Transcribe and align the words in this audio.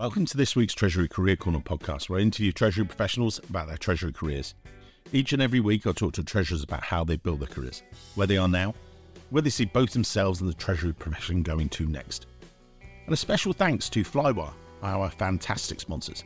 Welcome 0.00 0.24
to 0.24 0.36
this 0.38 0.56
week's 0.56 0.72
Treasury 0.72 1.08
Career 1.08 1.36
Corner 1.36 1.58
podcast, 1.58 2.08
where 2.08 2.20
I 2.20 2.22
interview 2.22 2.52
Treasury 2.52 2.86
professionals 2.86 3.38
about 3.50 3.68
their 3.68 3.76
Treasury 3.76 4.14
careers. 4.14 4.54
Each 5.12 5.34
and 5.34 5.42
every 5.42 5.60
week, 5.60 5.86
I 5.86 5.92
talk 5.92 6.14
to 6.14 6.24
treasurers 6.24 6.62
about 6.62 6.82
how 6.82 7.04
they 7.04 7.16
build 7.16 7.40
their 7.40 7.48
careers, 7.48 7.82
where 8.14 8.26
they 8.26 8.38
are 8.38 8.48
now, 8.48 8.74
where 9.28 9.42
they 9.42 9.50
see 9.50 9.66
both 9.66 9.92
themselves 9.92 10.40
and 10.40 10.48
the 10.48 10.54
Treasury 10.54 10.94
profession 10.94 11.42
going 11.42 11.68
to 11.68 11.84
next. 11.84 12.28
And 13.04 13.12
a 13.12 13.16
special 13.16 13.52
thanks 13.52 13.90
to 13.90 14.02
Flywire, 14.02 14.54
our 14.82 15.10
fantastic 15.10 15.80
sponsors. 15.80 16.24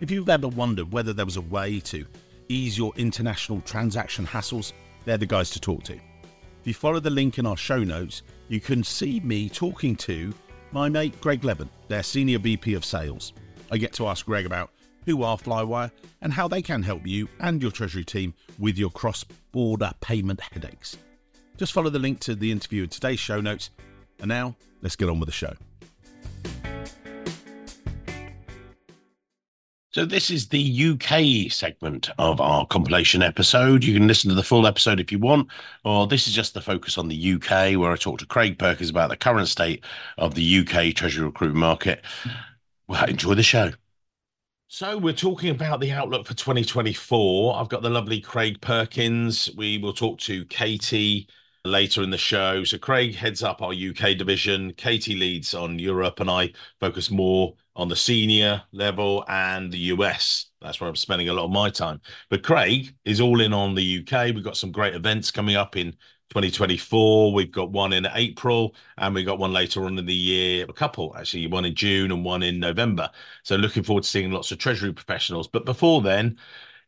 If 0.00 0.10
you've 0.10 0.30
ever 0.30 0.48
wondered 0.48 0.90
whether 0.90 1.12
there 1.12 1.26
was 1.26 1.36
a 1.36 1.42
way 1.42 1.78
to 1.80 2.06
ease 2.48 2.78
your 2.78 2.94
international 2.96 3.60
transaction 3.60 4.26
hassles, 4.26 4.72
they're 5.04 5.18
the 5.18 5.26
guys 5.26 5.50
to 5.50 5.60
talk 5.60 5.82
to. 5.84 5.92
If 5.92 6.64
you 6.64 6.72
follow 6.72 7.00
the 7.00 7.10
link 7.10 7.38
in 7.38 7.44
our 7.44 7.58
show 7.58 7.84
notes, 7.84 8.22
you 8.48 8.60
can 8.60 8.82
see 8.82 9.20
me 9.20 9.50
talking 9.50 9.94
to 9.96 10.32
my 10.72 10.88
mate 10.88 11.20
Greg 11.20 11.44
Levin, 11.44 11.68
their 11.88 12.02
Senior 12.02 12.38
VP 12.38 12.74
of 12.74 12.84
Sales. 12.84 13.32
I 13.70 13.78
get 13.78 13.92
to 13.94 14.06
ask 14.06 14.26
Greg 14.26 14.46
about 14.46 14.70
who 15.06 15.22
are 15.22 15.36
Flywire 15.36 15.90
and 16.20 16.32
how 16.32 16.46
they 16.48 16.62
can 16.62 16.82
help 16.82 17.06
you 17.06 17.28
and 17.40 17.60
your 17.62 17.70
Treasury 17.70 18.04
team 18.04 18.34
with 18.58 18.78
your 18.78 18.90
cross 18.90 19.24
border 19.52 19.92
payment 20.00 20.40
headaches. 20.40 20.96
Just 21.56 21.72
follow 21.72 21.90
the 21.90 21.98
link 21.98 22.20
to 22.20 22.34
the 22.34 22.50
interview 22.50 22.84
in 22.84 22.88
today's 22.88 23.20
show 23.20 23.40
notes. 23.40 23.70
And 24.20 24.28
now, 24.28 24.54
let's 24.82 24.96
get 24.96 25.08
on 25.08 25.18
with 25.18 25.28
the 25.28 25.32
show. 25.32 25.54
So, 29.92 30.04
this 30.04 30.30
is 30.30 30.48
the 30.48 30.60
UK 30.60 31.50
segment 31.50 32.10
of 32.16 32.40
our 32.40 32.64
compilation 32.64 33.22
episode. 33.24 33.82
You 33.82 33.94
can 33.94 34.06
listen 34.06 34.28
to 34.28 34.36
the 34.36 34.42
full 34.44 34.68
episode 34.68 35.00
if 35.00 35.10
you 35.10 35.18
want, 35.18 35.48
or 35.84 36.06
this 36.06 36.28
is 36.28 36.32
just 36.32 36.54
the 36.54 36.60
focus 36.60 36.96
on 36.96 37.08
the 37.08 37.32
UK, 37.32 37.76
where 37.76 37.90
I 37.90 37.96
talk 37.96 38.20
to 38.20 38.26
Craig 38.26 38.56
Perkins 38.56 38.90
about 38.90 39.10
the 39.10 39.16
current 39.16 39.48
state 39.48 39.84
of 40.16 40.36
the 40.36 40.58
UK 40.60 40.94
Treasury 40.94 41.26
recruitment 41.26 41.58
market. 41.58 42.04
Well, 42.86 43.04
enjoy 43.04 43.34
the 43.34 43.42
show. 43.42 43.72
So, 44.68 44.96
we're 44.96 45.12
talking 45.12 45.50
about 45.50 45.80
the 45.80 45.90
outlook 45.90 46.24
for 46.24 46.34
2024. 46.34 47.56
I've 47.56 47.68
got 47.68 47.82
the 47.82 47.90
lovely 47.90 48.20
Craig 48.20 48.60
Perkins. 48.60 49.50
We 49.56 49.78
will 49.78 49.92
talk 49.92 50.20
to 50.20 50.44
Katie 50.44 51.26
later 51.64 52.02
in 52.04 52.10
the 52.10 52.18
show. 52.18 52.62
So, 52.62 52.78
Craig 52.78 53.16
heads 53.16 53.42
up 53.42 53.60
our 53.60 53.72
UK 53.72 54.16
division, 54.16 54.72
Katie 54.74 55.16
leads 55.16 55.52
on 55.52 55.80
Europe, 55.80 56.20
and 56.20 56.30
I 56.30 56.52
focus 56.78 57.10
more 57.10 57.56
on 57.80 57.88
the 57.88 57.96
senior 57.96 58.62
level 58.72 59.24
and 59.28 59.72
the 59.72 59.78
US. 59.94 60.50
That's 60.60 60.80
where 60.80 60.88
I'm 60.90 60.96
spending 60.96 61.30
a 61.30 61.32
lot 61.32 61.46
of 61.46 61.50
my 61.50 61.70
time. 61.70 62.00
But 62.28 62.42
Craig 62.42 62.94
is 63.06 63.20
all 63.22 63.40
in 63.40 63.54
on 63.54 63.74
the 63.74 63.82
UK. 63.82 64.34
We've 64.34 64.44
got 64.44 64.56
some 64.58 64.70
great 64.70 64.94
events 64.94 65.30
coming 65.30 65.56
up 65.56 65.76
in 65.76 65.92
2024. 66.28 67.32
We've 67.32 67.50
got 67.50 67.70
one 67.72 67.94
in 67.94 68.06
April 68.12 68.74
and 68.98 69.14
we 69.14 69.24
got 69.24 69.38
one 69.38 69.52
later 69.54 69.86
on 69.86 69.98
in 69.98 70.04
the 70.04 70.14
year, 70.14 70.66
a 70.68 70.72
couple 70.74 71.16
actually, 71.16 71.46
one 71.46 71.64
in 71.64 71.74
June 71.74 72.12
and 72.12 72.22
one 72.22 72.42
in 72.42 72.60
November. 72.60 73.08
So 73.44 73.56
looking 73.56 73.82
forward 73.82 74.04
to 74.04 74.10
seeing 74.10 74.30
lots 74.30 74.52
of 74.52 74.58
treasury 74.58 74.92
professionals. 74.92 75.48
But 75.48 75.64
before 75.64 76.02
then, 76.02 76.38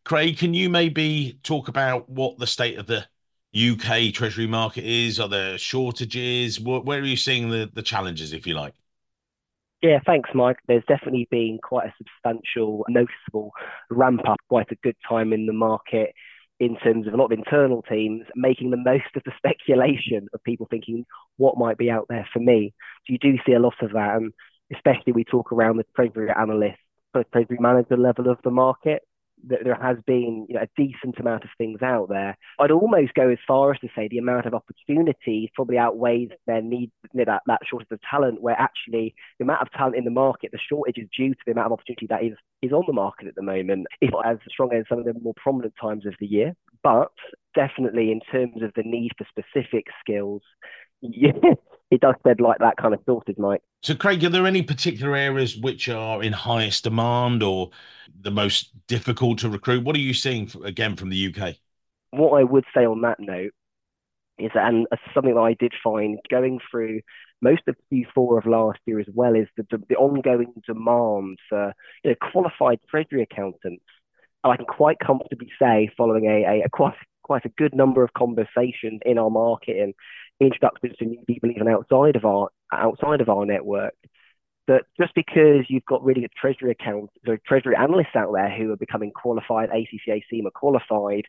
Craig, 0.04 0.38
can 0.38 0.54
you 0.54 0.68
maybe 0.70 1.38
talk 1.42 1.68
about 1.68 2.08
what 2.10 2.38
the 2.38 2.46
state 2.46 2.78
of 2.78 2.86
the 2.86 3.06
UK 3.52 4.12
treasury 4.12 4.46
market 4.46 4.84
is? 4.84 5.18
Are 5.20 5.28
there 5.28 5.56
shortages? 5.58 6.60
Where 6.60 7.00
are 7.00 7.04
you 7.04 7.16
seeing 7.16 7.50
the, 7.50 7.70
the 7.72 7.82
challenges, 7.82 8.32
if 8.34 8.46
you 8.46 8.54
like? 8.54 8.74
Yeah, 9.82 9.98
thanks, 10.06 10.30
Mike. 10.34 10.58
There's 10.68 10.84
definitely 10.86 11.26
been 11.30 11.58
quite 11.62 11.88
a 11.88 11.94
substantial, 11.98 12.84
noticeable 12.88 13.50
ramp 13.90 14.20
up, 14.28 14.38
quite 14.48 14.70
a 14.70 14.76
good 14.76 14.96
time 15.08 15.32
in 15.32 15.46
the 15.46 15.52
market 15.52 16.14
in 16.60 16.76
terms 16.76 17.08
of 17.08 17.14
a 17.14 17.16
lot 17.16 17.32
of 17.32 17.38
internal 17.38 17.82
teams 17.82 18.22
making 18.36 18.70
the 18.70 18.76
most 18.76 19.16
of 19.16 19.22
the 19.24 19.32
speculation 19.36 20.28
of 20.32 20.42
people 20.44 20.68
thinking 20.70 21.04
what 21.36 21.58
might 21.58 21.78
be 21.78 21.90
out 21.90 22.06
there 22.08 22.28
for 22.32 22.38
me. 22.38 22.72
So 23.06 23.12
you 23.12 23.18
do 23.18 23.36
see 23.44 23.52
a 23.54 23.58
lot 23.60 23.74
of 23.82 23.92
that, 23.92 24.16
and 24.16 24.32
especially 24.72 25.12
we 25.12 25.24
talk 25.24 25.52
around 25.52 25.78
the 25.78 25.86
treasury 25.96 26.30
analyst, 26.30 26.78
treasury 27.32 27.58
manager 27.60 27.96
level 27.96 28.30
of 28.30 28.38
the 28.44 28.50
market 28.52 29.02
that 29.48 29.60
there 29.64 29.78
has 29.80 29.96
been 30.06 30.46
you 30.48 30.54
know, 30.54 30.62
a 30.62 30.68
decent 30.76 31.18
amount 31.18 31.44
of 31.44 31.50
things 31.58 31.82
out 31.82 32.08
there. 32.08 32.36
I'd 32.58 32.70
almost 32.70 33.14
go 33.14 33.28
as 33.28 33.38
far 33.46 33.72
as 33.72 33.80
to 33.80 33.88
say 33.94 34.08
the 34.08 34.18
amount 34.18 34.46
of 34.46 34.54
opportunity 34.54 35.50
probably 35.54 35.78
outweighs 35.78 36.30
their 36.46 36.62
need, 36.62 36.90
that, 37.14 37.42
that 37.46 37.60
shortage 37.68 37.88
of 37.90 38.00
talent, 38.08 38.40
where 38.40 38.58
actually 38.58 39.14
the 39.38 39.44
amount 39.44 39.62
of 39.62 39.72
talent 39.72 39.96
in 39.96 40.04
the 40.04 40.10
market, 40.10 40.50
the 40.52 40.58
shortage 40.58 40.98
is 40.98 41.08
due 41.16 41.34
to 41.34 41.40
the 41.46 41.52
amount 41.52 41.66
of 41.66 41.72
opportunity 41.72 42.06
that 42.08 42.24
is, 42.24 42.34
is 42.62 42.72
on 42.72 42.84
the 42.86 42.92
market 42.92 43.28
at 43.28 43.34
the 43.34 43.42
moment. 43.42 43.86
It's 44.00 44.12
not 44.12 44.26
as 44.26 44.38
strong 44.48 44.72
as 44.72 44.84
some 44.88 44.98
of 44.98 45.04
the 45.04 45.14
more 45.20 45.34
prominent 45.36 45.74
times 45.80 46.06
of 46.06 46.14
the 46.20 46.26
year, 46.26 46.54
but 46.82 47.12
definitely 47.54 48.10
in 48.10 48.20
terms 48.20 48.62
of 48.62 48.72
the 48.76 48.82
need 48.84 49.12
for 49.18 49.26
specific 49.28 49.86
skills, 50.00 50.42
yeah, 51.00 51.32
it 51.92 52.00
does 52.00 52.14
spread 52.20 52.40
like 52.40 52.58
that 52.58 52.78
kind 52.78 52.94
of 52.94 53.00
sorted, 53.04 53.38
Mike. 53.38 53.60
So, 53.82 53.94
Craig, 53.94 54.24
are 54.24 54.30
there 54.30 54.46
any 54.46 54.62
particular 54.62 55.14
areas 55.14 55.58
which 55.58 55.90
are 55.90 56.22
in 56.22 56.32
highest 56.32 56.84
demand 56.84 57.42
or 57.42 57.68
the 58.18 58.30
most 58.30 58.72
difficult 58.86 59.40
to 59.40 59.50
recruit? 59.50 59.84
What 59.84 59.94
are 59.94 60.00
you 60.00 60.14
seeing 60.14 60.50
again 60.64 60.96
from 60.96 61.10
the 61.10 61.34
UK? 61.34 61.56
What 62.10 62.40
I 62.40 62.44
would 62.44 62.64
say 62.74 62.86
on 62.86 63.02
that 63.02 63.20
note 63.20 63.52
is 64.38 64.50
that, 64.54 64.68
and 64.68 64.86
uh, 64.90 64.96
something 65.12 65.34
that 65.34 65.40
I 65.40 65.52
did 65.52 65.74
find 65.84 66.18
going 66.30 66.60
through 66.70 67.02
most 67.42 67.62
of 67.68 67.76
Q4 67.92 68.38
of 68.38 68.46
last 68.46 68.78
year 68.86 68.98
as 68.98 69.08
well, 69.12 69.34
is 69.34 69.48
the, 69.58 69.66
the 69.90 69.96
ongoing 69.96 70.54
demand 70.66 71.40
for 71.50 71.74
you 72.04 72.12
know, 72.12 72.16
qualified 72.32 72.80
treasury 72.88 73.22
accountants. 73.22 73.84
And 74.44 74.52
I 74.52 74.56
can 74.56 74.64
quite 74.64 74.98
comfortably 74.98 75.50
say, 75.60 75.90
following 75.94 76.24
a, 76.24 76.44
a, 76.44 76.62
a 76.64 76.70
quite 76.70 76.94
quite 77.22 77.44
a 77.44 77.50
good 77.50 77.74
number 77.74 78.02
of 78.02 78.12
conversations 78.14 79.00
in 79.04 79.18
our 79.18 79.30
market 79.30 79.76
and 79.76 79.94
introductions 80.42 80.96
to 80.98 81.04
new 81.04 81.24
people 81.26 81.50
even 81.50 81.68
outside 81.68 82.16
of 82.16 82.24
our 82.24 82.48
outside 82.72 83.20
of 83.20 83.28
our 83.28 83.46
network, 83.46 83.94
that 84.68 84.84
just 85.00 85.14
because 85.14 85.64
you've 85.68 85.84
got 85.84 86.04
really 86.04 86.22
good 86.22 86.32
treasury 86.40 86.70
accounts, 86.70 87.12
so 87.26 87.36
treasury 87.46 87.76
analysts 87.76 88.14
out 88.14 88.32
there 88.32 88.50
who 88.50 88.72
are 88.72 88.76
becoming 88.76 89.10
qualified, 89.10 89.70
ACCA 89.70 90.22
CIMA 90.30 90.50
qualified, 90.50 91.24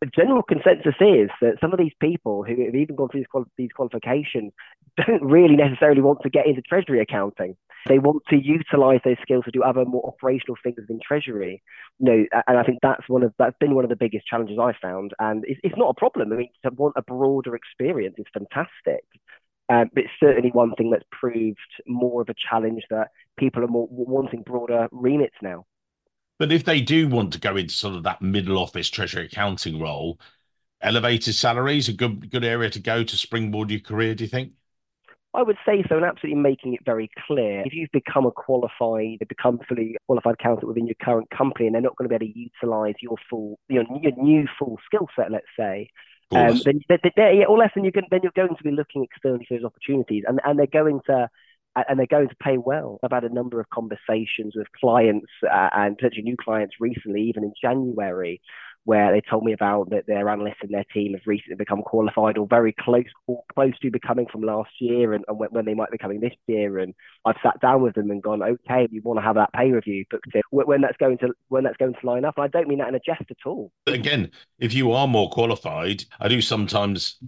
the 0.00 0.06
general 0.14 0.42
consensus 0.42 0.94
is 1.00 1.30
that 1.40 1.58
some 1.60 1.72
of 1.72 1.78
these 1.78 1.92
people 2.00 2.42
who 2.42 2.64
have 2.64 2.74
even 2.74 2.96
gone 2.96 3.08
through 3.08 3.20
these, 3.20 3.44
these 3.56 3.72
qualifications 3.74 4.52
don't 4.96 5.22
really 5.22 5.56
necessarily 5.56 6.00
want 6.00 6.20
to 6.22 6.30
get 6.30 6.46
into 6.46 6.62
treasury 6.62 7.00
accounting. 7.00 7.56
They 7.88 7.98
want 7.98 8.22
to 8.30 8.36
utilize 8.36 9.00
those 9.04 9.16
skills 9.22 9.44
to 9.44 9.50
do 9.50 9.62
other 9.62 9.84
more 9.84 10.06
operational 10.06 10.56
things 10.62 10.76
within 10.78 11.00
treasury. 11.06 11.62
You 11.98 12.06
know, 12.06 12.24
and 12.46 12.58
I 12.58 12.62
think 12.62 12.78
that's 12.82 13.08
one 13.08 13.22
of 13.22 13.32
that's 13.38 13.56
been 13.60 13.74
one 13.74 13.84
of 13.84 13.90
the 13.90 13.96
biggest 13.96 14.26
challenges 14.26 14.58
I 14.60 14.72
found. 14.80 15.12
And 15.18 15.44
it's, 15.46 15.60
it's 15.62 15.76
not 15.76 15.90
a 15.90 15.94
problem. 15.94 16.32
I 16.32 16.36
mean, 16.36 16.48
to 16.64 16.70
want 16.72 16.94
a 16.96 17.02
broader 17.02 17.54
experience 17.54 18.16
is 18.18 18.26
fantastic. 18.32 19.04
Um, 19.68 19.90
but 19.92 20.04
it's 20.04 20.12
certainly 20.20 20.50
one 20.50 20.74
thing 20.76 20.90
that's 20.90 21.04
proved 21.10 21.58
more 21.86 22.22
of 22.22 22.28
a 22.28 22.34
challenge 22.50 22.84
that 22.90 23.08
people 23.36 23.64
are 23.64 23.68
more 23.68 23.88
wanting 23.90 24.42
broader 24.42 24.88
remits 24.92 25.34
now. 25.42 25.66
But 26.38 26.52
if 26.52 26.64
they 26.64 26.80
do 26.80 27.08
want 27.08 27.32
to 27.32 27.40
go 27.40 27.56
into 27.56 27.74
sort 27.74 27.94
of 27.94 28.02
that 28.04 28.22
middle 28.22 28.58
office 28.58 28.90
treasury 28.90 29.26
accounting 29.26 29.80
role, 29.80 30.20
elevated 30.80 31.34
salaries 31.34 31.88
a 31.88 31.92
good 31.92 32.30
good 32.30 32.44
area 32.44 32.70
to 32.70 32.78
go 32.78 33.02
to 33.02 33.16
springboard 33.16 33.70
your 33.70 33.80
career. 33.80 34.14
Do 34.14 34.24
you 34.24 34.30
think? 34.30 34.52
I 35.36 35.42
would 35.42 35.58
say 35.66 35.84
so, 35.88 35.96
and 35.96 36.04
absolutely 36.04 36.40
making 36.40 36.74
it 36.74 36.80
very 36.84 37.10
clear. 37.26 37.62
If 37.64 37.74
you've 37.74 37.92
become 37.92 38.26
a 38.26 38.30
qualified, 38.30 39.18
become 39.28 39.60
fully 39.68 39.96
qualified 40.06 40.34
accountant 40.40 40.66
within 40.66 40.86
your 40.86 40.96
current 41.02 41.28
company, 41.30 41.66
and 41.66 41.74
they're 41.74 41.82
not 41.82 41.96
going 41.96 42.08
to 42.08 42.18
be 42.18 42.24
able 42.24 42.32
to 42.32 42.38
utilise 42.38 42.94
your 43.00 43.16
full, 43.28 43.58
your, 43.68 43.84
your 44.02 44.12
new 44.16 44.46
full 44.58 44.78
skill 44.86 45.08
set, 45.14 45.30
let's 45.30 45.46
say, 45.58 45.90
um, 46.32 46.58
then, 46.64 46.80
they, 46.88 46.98
they, 47.16 47.38
yeah, 47.38 47.46
or 47.48 47.56
less 47.56 47.70
than 47.74 47.84
you 47.84 47.92
can, 47.92 48.04
then 48.10 48.20
you're 48.22 48.32
going 48.34 48.56
to 48.56 48.64
be 48.64 48.72
looking 48.72 49.04
externally 49.04 49.44
for 49.46 49.56
those 49.56 49.64
opportunities, 49.64 50.24
and 50.26 50.40
and 50.44 50.58
they're 50.58 50.66
going 50.66 51.00
to 51.06 51.28
and 51.88 51.98
they're 51.98 52.06
going 52.06 52.28
to 52.28 52.36
pay 52.36 52.56
well. 52.56 52.98
I've 53.02 53.12
had 53.12 53.24
a 53.24 53.32
number 53.32 53.60
of 53.60 53.68
conversations 53.70 54.54
with 54.56 54.66
clients 54.80 55.26
uh, 55.44 55.68
and 55.72 55.96
potentially 55.96 56.22
new 56.22 56.36
clients 56.42 56.76
recently, 56.80 57.22
even 57.22 57.44
in 57.44 57.52
January, 57.60 58.40
where 58.86 59.10
they 59.10 59.20
told 59.20 59.42
me 59.44 59.52
about 59.52 59.90
that 59.90 60.06
their 60.06 60.28
analysts 60.28 60.62
and 60.62 60.72
their 60.72 60.84
team 60.94 61.12
have 61.12 61.26
recently 61.26 61.56
become 61.56 61.82
qualified 61.82 62.38
or 62.38 62.46
very 62.46 62.72
close 62.78 63.04
or 63.26 63.42
close 63.52 63.76
to 63.80 63.90
becoming 63.90 64.26
from 64.30 64.42
last 64.42 64.70
year 64.78 65.12
and, 65.12 65.24
and 65.26 65.40
when, 65.40 65.48
when, 65.50 65.64
they 65.64 65.74
might 65.74 65.90
be 65.90 65.98
coming 65.98 66.20
this 66.20 66.32
year. 66.46 66.78
And 66.78 66.94
I've 67.24 67.34
sat 67.42 67.60
down 67.60 67.82
with 67.82 67.96
them 67.96 68.12
and 68.12 68.22
gone, 68.22 68.44
okay, 68.44 68.86
you 68.92 69.02
want 69.02 69.18
to 69.18 69.24
have 69.24 69.34
that 69.34 69.52
pay 69.52 69.72
review 69.72 70.04
booked 70.08 70.32
in 70.32 70.42
when 70.50 70.82
that's 70.82 70.96
going 70.98 71.18
to 71.18 71.32
when 71.48 71.64
that's 71.64 71.76
going 71.78 71.94
to 71.94 72.06
line 72.06 72.24
up. 72.24 72.34
And 72.36 72.44
I 72.44 72.48
don't 72.48 72.68
mean 72.68 72.78
that 72.78 72.88
in 72.88 72.94
a 72.94 73.00
jest 73.00 73.28
at 73.28 73.36
all. 73.44 73.72
But 73.84 73.96
Again, 73.96 74.30
if 74.60 74.72
you 74.72 74.92
are 74.92 75.08
more 75.08 75.30
qualified, 75.30 76.04
I 76.20 76.28
do 76.28 76.40
sometimes, 76.40 77.18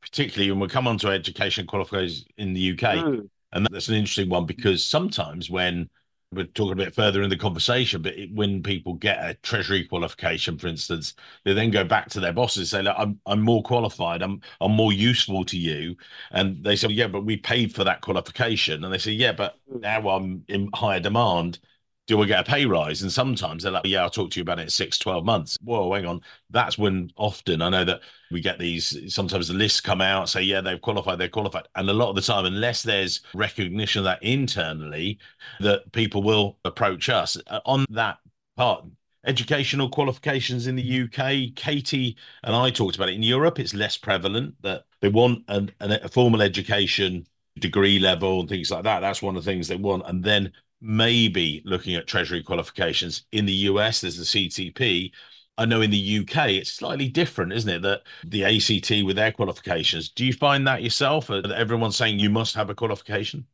particularly 0.00 0.52
when 0.52 0.60
we 0.60 0.68
come 0.68 0.86
onto 0.86 1.08
education 1.08 1.66
qualifications 1.66 2.24
in 2.38 2.54
the 2.54 2.70
UK, 2.70 2.78
mm. 2.78 3.28
and 3.52 3.66
that's 3.68 3.88
an 3.88 3.96
interesting 3.96 4.28
one 4.28 4.46
because 4.46 4.84
sometimes 4.84 5.50
when 5.50 5.90
we're 6.32 6.44
talking 6.46 6.72
a 6.72 6.76
bit 6.76 6.94
further 6.94 7.22
in 7.22 7.30
the 7.30 7.36
conversation, 7.36 8.02
but 8.02 8.16
it, 8.16 8.32
when 8.32 8.62
people 8.62 8.94
get 8.94 9.18
a 9.18 9.34
treasury 9.34 9.84
qualification, 9.84 10.58
for 10.58 10.66
instance, 10.68 11.14
they 11.44 11.52
then 11.52 11.70
go 11.70 11.84
back 11.84 12.08
to 12.10 12.20
their 12.20 12.32
bosses 12.32 12.58
and 12.58 12.68
say, 12.68 12.82
"Look, 12.82 12.96
I'm 12.98 13.20
I'm 13.26 13.40
more 13.40 13.62
qualified. 13.62 14.22
I'm 14.22 14.40
I'm 14.60 14.72
more 14.72 14.92
useful 14.92 15.44
to 15.46 15.56
you." 15.58 15.96
And 16.32 16.62
they 16.64 16.76
say, 16.76 16.88
"Yeah, 16.88 17.08
but 17.08 17.24
we 17.24 17.36
paid 17.36 17.74
for 17.74 17.84
that 17.84 18.00
qualification." 18.00 18.84
And 18.84 18.92
they 18.92 18.98
say, 18.98 19.12
"Yeah, 19.12 19.32
but 19.32 19.58
hmm. 19.70 19.80
now 19.80 20.08
I'm 20.08 20.44
in 20.48 20.70
higher 20.74 21.00
demand. 21.00 21.58
Do 22.06 22.20
I 22.22 22.26
get 22.26 22.40
a 22.40 22.50
pay 22.50 22.66
rise? 22.66 23.02
And 23.02 23.10
sometimes 23.10 23.62
they're 23.62 23.72
like, 23.72 23.86
yeah, 23.86 24.02
I'll 24.02 24.10
talk 24.10 24.30
to 24.32 24.38
you 24.38 24.42
about 24.42 24.58
it 24.58 24.64
in 24.64 24.70
six, 24.70 24.98
12 24.98 25.24
months. 25.24 25.56
Whoa, 25.62 25.92
hang 25.94 26.06
on. 26.06 26.20
That's 26.50 26.76
when 26.76 27.10
often 27.16 27.62
I 27.62 27.70
know 27.70 27.84
that 27.84 28.00
we 28.30 28.40
get 28.40 28.58
these, 28.58 29.14
sometimes 29.14 29.48
the 29.48 29.54
lists 29.54 29.80
come 29.80 30.00
out, 30.00 30.28
say, 30.28 30.42
yeah, 30.42 30.60
they've 30.60 30.80
qualified, 30.80 31.18
they're 31.18 31.28
qualified. 31.28 31.66
And 31.74 31.88
a 31.88 31.94
lot 31.94 32.10
of 32.10 32.16
the 32.16 32.22
time, 32.22 32.44
unless 32.44 32.82
there's 32.82 33.22
recognition 33.34 34.00
of 34.00 34.04
that 34.04 34.22
internally, 34.22 35.18
that 35.60 35.90
people 35.92 36.22
will 36.22 36.58
approach 36.64 37.08
us 37.08 37.38
uh, 37.46 37.60
on 37.64 37.86
that 37.90 38.18
part. 38.56 38.84
Educational 39.26 39.88
qualifications 39.88 40.66
in 40.66 40.76
the 40.76 41.02
UK, 41.02 41.54
Katie 41.56 42.16
and 42.42 42.54
I 42.54 42.68
talked 42.68 42.96
about 42.96 43.08
it. 43.08 43.14
In 43.14 43.22
Europe, 43.22 43.58
it's 43.58 43.72
less 43.72 43.96
prevalent 43.96 44.54
that 44.60 44.84
they 45.00 45.08
want 45.08 45.44
an, 45.48 45.70
an, 45.80 45.92
a 45.92 46.08
formal 46.08 46.42
education 46.42 47.26
degree 47.58 47.98
level 47.98 48.40
and 48.40 48.48
things 48.48 48.70
like 48.70 48.84
that. 48.84 49.00
That's 49.00 49.22
one 49.22 49.36
of 49.36 49.44
the 49.44 49.50
things 49.50 49.68
they 49.68 49.76
want. 49.76 50.02
And 50.06 50.22
then 50.22 50.52
maybe 50.84 51.62
looking 51.64 51.94
at 51.94 52.06
treasury 52.06 52.42
qualifications 52.42 53.24
in 53.32 53.46
the 53.46 53.52
US 53.52 54.02
there's 54.02 54.18
the 54.18 54.24
CTP 54.24 55.10
I 55.56 55.64
know 55.64 55.80
in 55.80 55.90
the 55.90 56.18
UK 56.18 56.50
it's 56.50 56.70
slightly 56.70 57.08
different 57.08 57.54
isn't 57.54 57.70
it 57.70 57.82
that 57.82 58.02
the 58.24 58.44
ACT 58.44 59.04
with 59.04 59.16
their 59.16 59.32
qualifications 59.32 60.10
do 60.10 60.26
you 60.26 60.32
find 60.34 60.66
that 60.66 60.82
yourself 60.82 61.30
uh, 61.30 61.40
that 61.40 61.52
everyone's 61.52 61.96
saying 61.96 62.18
you 62.18 62.28
must 62.28 62.54
have 62.54 62.68
a 62.68 62.74
qualification? 62.74 63.46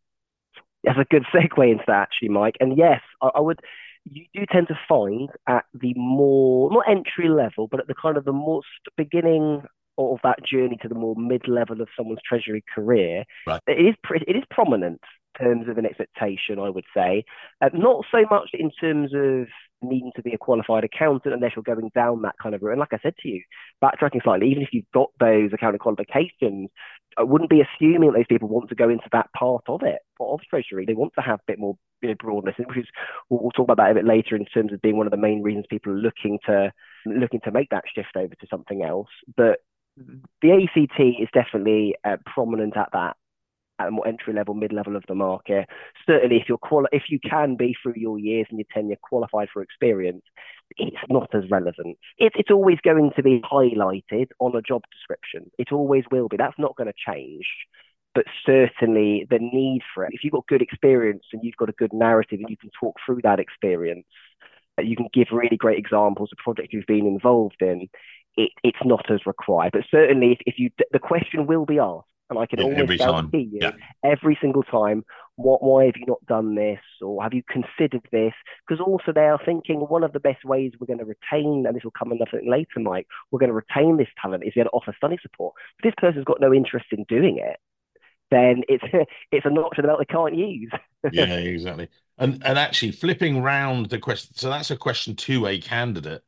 That's 0.82 0.98
a 0.98 1.04
good 1.04 1.24
segue 1.32 1.70
into 1.70 1.84
that 1.86 2.02
actually 2.02 2.30
Mike. 2.30 2.56
And 2.58 2.76
yes 2.76 3.00
I, 3.22 3.30
I 3.36 3.40
would 3.40 3.60
you 4.04 4.24
do 4.34 4.44
tend 4.50 4.66
to 4.68 4.78
find 4.88 5.28
at 5.46 5.66
the 5.72 5.94
more 5.94 6.72
not 6.72 6.88
entry 6.90 7.28
level 7.28 7.68
but 7.68 7.78
at 7.78 7.86
the 7.86 7.94
kind 7.94 8.16
of 8.16 8.24
the 8.24 8.32
most 8.32 8.66
beginning 8.96 9.62
of 9.98 10.18
that 10.24 10.44
journey 10.44 10.78
to 10.82 10.88
the 10.88 10.94
more 10.94 11.14
mid 11.14 11.46
level 11.46 11.80
of 11.80 11.88
someone's 11.96 12.20
treasury 12.26 12.64
career 12.74 13.24
right. 13.46 13.60
it 13.68 13.72
is 13.72 13.94
it 14.26 14.34
is 14.34 14.42
prominent 14.50 15.00
terms 15.40 15.68
of 15.68 15.78
an 15.78 15.86
expectation, 15.86 16.58
I 16.58 16.70
would 16.70 16.84
say. 16.94 17.24
Uh, 17.60 17.70
not 17.72 18.04
so 18.10 18.24
much 18.30 18.50
in 18.52 18.70
terms 18.70 19.12
of 19.14 19.46
needing 19.82 20.12
to 20.14 20.22
be 20.22 20.32
a 20.32 20.38
qualified 20.38 20.84
accountant 20.84 21.34
unless 21.34 21.52
you're 21.56 21.62
going 21.62 21.90
down 21.94 22.22
that 22.22 22.34
kind 22.42 22.54
of 22.54 22.62
route. 22.62 22.72
And 22.72 22.80
like 22.80 22.92
I 22.92 22.98
said 23.02 23.14
to 23.22 23.28
you, 23.28 23.42
backtracking 23.82 24.22
slightly, 24.22 24.50
even 24.50 24.62
if 24.62 24.70
you've 24.72 24.90
got 24.92 25.10
those 25.18 25.50
accounting 25.52 25.78
qualifications, 25.78 26.68
I 27.18 27.22
wouldn't 27.22 27.50
be 27.50 27.62
assuming 27.62 28.12
that 28.12 28.18
those 28.18 28.26
people 28.28 28.48
want 28.48 28.68
to 28.68 28.74
go 28.74 28.88
into 28.88 29.08
that 29.12 29.32
part 29.32 29.64
of 29.68 29.82
it, 29.82 30.00
of 30.20 30.40
Treasury. 30.48 30.84
They 30.86 30.94
want 30.94 31.12
to 31.14 31.22
have 31.22 31.40
a 31.40 31.46
bit 31.46 31.58
more 31.58 31.76
you 32.02 32.10
know, 32.10 32.14
broadness, 32.18 32.54
which 32.58 32.78
is 32.78 32.86
we'll, 33.28 33.42
we'll, 33.42 33.50
talk 33.50 33.64
about 33.64 33.78
that 33.78 33.90
a 33.90 33.94
bit 33.94 34.04
later 34.04 34.36
in 34.36 34.44
terms 34.44 34.72
of 34.72 34.82
being 34.82 34.96
one 34.96 35.06
of 35.06 35.10
the 35.10 35.16
main 35.16 35.42
reasons 35.42 35.66
people 35.68 35.92
are 35.92 35.96
looking 35.96 36.38
to 36.46 36.72
looking 37.06 37.40
to 37.40 37.50
make 37.50 37.70
that 37.70 37.84
shift 37.94 38.16
over 38.16 38.34
to 38.34 38.46
something 38.50 38.84
else. 38.84 39.08
But 39.36 39.60
the 39.96 40.52
ACT 40.52 41.00
is 41.00 41.28
definitely 41.32 41.96
uh, 42.04 42.16
prominent 42.26 42.76
at 42.76 42.90
that 42.92 43.16
at 43.80 43.88
a 43.88 43.90
more 43.90 44.06
entry 44.06 44.34
level, 44.34 44.54
mid 44.54 44.72
level 44.72 44.94
of 44.94 45.04
the 45.08 45.14
market. 45.14 45.68
Certainly, 46.06 46.36
if 46.36 46.48
you're 46.48 46.58
quali- 46.58 46.88
if 46.92 47.04
you 47.08 47.18
can 47.18 47.56
be 47.56 47.74
through 47.82 47.94
your 47.96 48.18
years 48.18 48.46
and 48.50 48.58
your 48.58 48.66
tenure 48.72 48.96
qualified 49.02 49.48
for 49.52 49.62
experience, 49.62 50.22
it's 50.76 50.96
not 51.08 51.34
as 51.34 51.50
relevant. 51.50 51.98
It, 52.18 52.32
it's 52.36 52.50
always 52.50 52.78
going 52.84 53.10
to 53.16 53.22
be 53.22 53.40
highlighted 53.40 54.28
on 54.38 54.54
a 54.54 54.62
job 54.62 54.82
description. 54.92 55.50
It 55.58 55.72
always 55.72 56.04
will 56.10 56.28
be. 56.28 56.36
That's 56.36 56.58
not 56.58 56.76
going 56.76 56.92
to 56.92 57.12
change. 57.12 57.46
But 58.14 58.26
certainly, 58.44 59.26
the 59.30 59.38
need 59.38 59.82
for 59.94 60.04
it. 60.04 60.10
If 60.12 60.24
you've 60.24 60.32
got 60.32 60.46
good 60.46 60.62
experience 60.62 61.24
and 61.32 61.42
you've 61.44 61.56
got 61.56 61.68
a 61.68 61.72
good 61.72 61.92
narrative 61.92 62.40
and 62.40 62.50
you 62.50 62.56
can 62.56 62.70
talk 62.78 62.96
through 63.06 63.20
that 63.22 63.40
experience, 63.40 64.06
you 64.78 64.96
can 64.96 65.08
give 65.12 65.28
really 65.32 65.56
great 65.56 65.78
examples 65.78 66.30
of 66.32 66.38
projects 66.38 66.72
you've 66.72 66.86
been 66.86 67.06
involved 67.06 67.60
in. 67.60 67.88
It, 68.36 68.50
it's 68.64 68.84
not 68.84 69.10
as 69.10 69.26
required. 69.26 69.72
But 69.72 69.84
certainly, 69.90 70.32
if, 70.32 70.38
if 70.46 70.54
you 70.58 70.70
the 70.92 70.98
question 70.98 71.46
will 71.46 71.66
be 71.66 71.78
asked 71.78 72.06
and 72.30 72.38
I 72.38 72.46
can 72.46 72.60
almost 72.60 72.98
guarantee 72.98 73.50
you 73.52 73.58
yeah. 73.60 73.72
every 74.04 74.38
single 74.40 74.62
time, 74.62 75.04
what, 75.36 75.62
why 75.62 75.86
have 75.86 75.96
you 75.96 76.06
not 76.06 76.24
done 76.26 76.54
this, 76.54 76.80
or 77.02 77.22
have 77.22 77.34
you 77.34 77.42
considered 77.50 78.06
this? 78.12 78.32
Because 78.66 78.80
also 78.80 79.12
they 79.12 79.22
are 79.22 79.40
thinking 79.44 79.80
one 79.80 80.04
of 80.04 80.12
the 80.12 80.20
best 80.20 80.44
ways 80.44 80.72
we're 80.78 80.86
going 80.86 80.98
to 80.98 81.04
retain, 81.04 81.64
and 81.66 81.74
this 81.74 81.84
will 81.84 81.90
come 81.90 82.12
another 82.12 82.30
thing 82.38 82.50
later, 82.50 82.78
Mike. 82.78 83.06
We're 83.30 83.40
going 83.40 83.52
to 83.52 83.54
retain 83.54 83.96
this 83.96 84.08
talent 84.20 84.44
is 84.46 84.54
be 84.54 84.60
able 84.60 84.70
to 84.70 84.76
offer 84.76 84.94
study 84.96 85.18
support. 85.20 85.54
If 85.78 85.84
this 85.84 85.94
person's 85.98 86.24
got 86.24 86.40
no 86.40 86.54
interest 86.54 86.86
in 86.92 87.04
doing 87.08 87.38
it, 87.38 87.58
then 88.30 88.62
it's 88.68 88.84
it's 89.32 89.46
an 89.46 89.58
option 89.58 89.86
that 89.86 89.96
they 89.98 90.04
can't 90.04 90.36
use. 90.36 90.70
yeah, 91.12 91.34
exactly. 91.34 91.88
And 92.18 92.42
and 92.44 92.58
actually 92.58 92.92
flipping 92.92 93.42
round 93.42 93.86
the 93.86 93.98
question, 93.98 94.36
so 94.36 94.50
that's 94.50 94.70
a 94.70 94.76
question 94.76 95.16
to 95.16 95.46
a 95.46 95.58
candidate, 95.58 96.22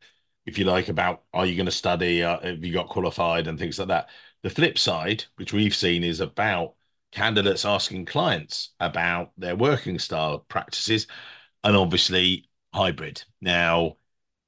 if 0.46 0.58
you 0.58 0.64
like, 0.64 0.88
about 0.88 1.22
are 1.32 1.46
you 1.46 1.54
going 1.54 1.66
to 1.66 1.72
study, 1.72 2.22
uh, 2.22 2.40
have 2.40 2.64
you 2.64 2.72
got 2.72 2.88
qualified, 2.88 3.46
and 3.46 3.58
things 3.58 3.78
like 3.78 3.88
that. 3.88 4.08
The 4.42 4.50
flip 4.50 4.78
side, 4.78 5.24
which 5.36 5.52
we've 5.52 5.74
seen, 5.74 6.02
is 6.02 6.20
about 6.20 6.74
candidates 7.12 7.64
asking 7.64 8.06
clients 8.06 8.70
about 8.80 9.32
their 9.36 9.54
working 9.56 9.98
style 9.98 10.40
practices 10.40 11.06
and 11.62 11.76
obviously 11.76 12.48
hybrid. 12.74 13.22
Now, 13.40 13.98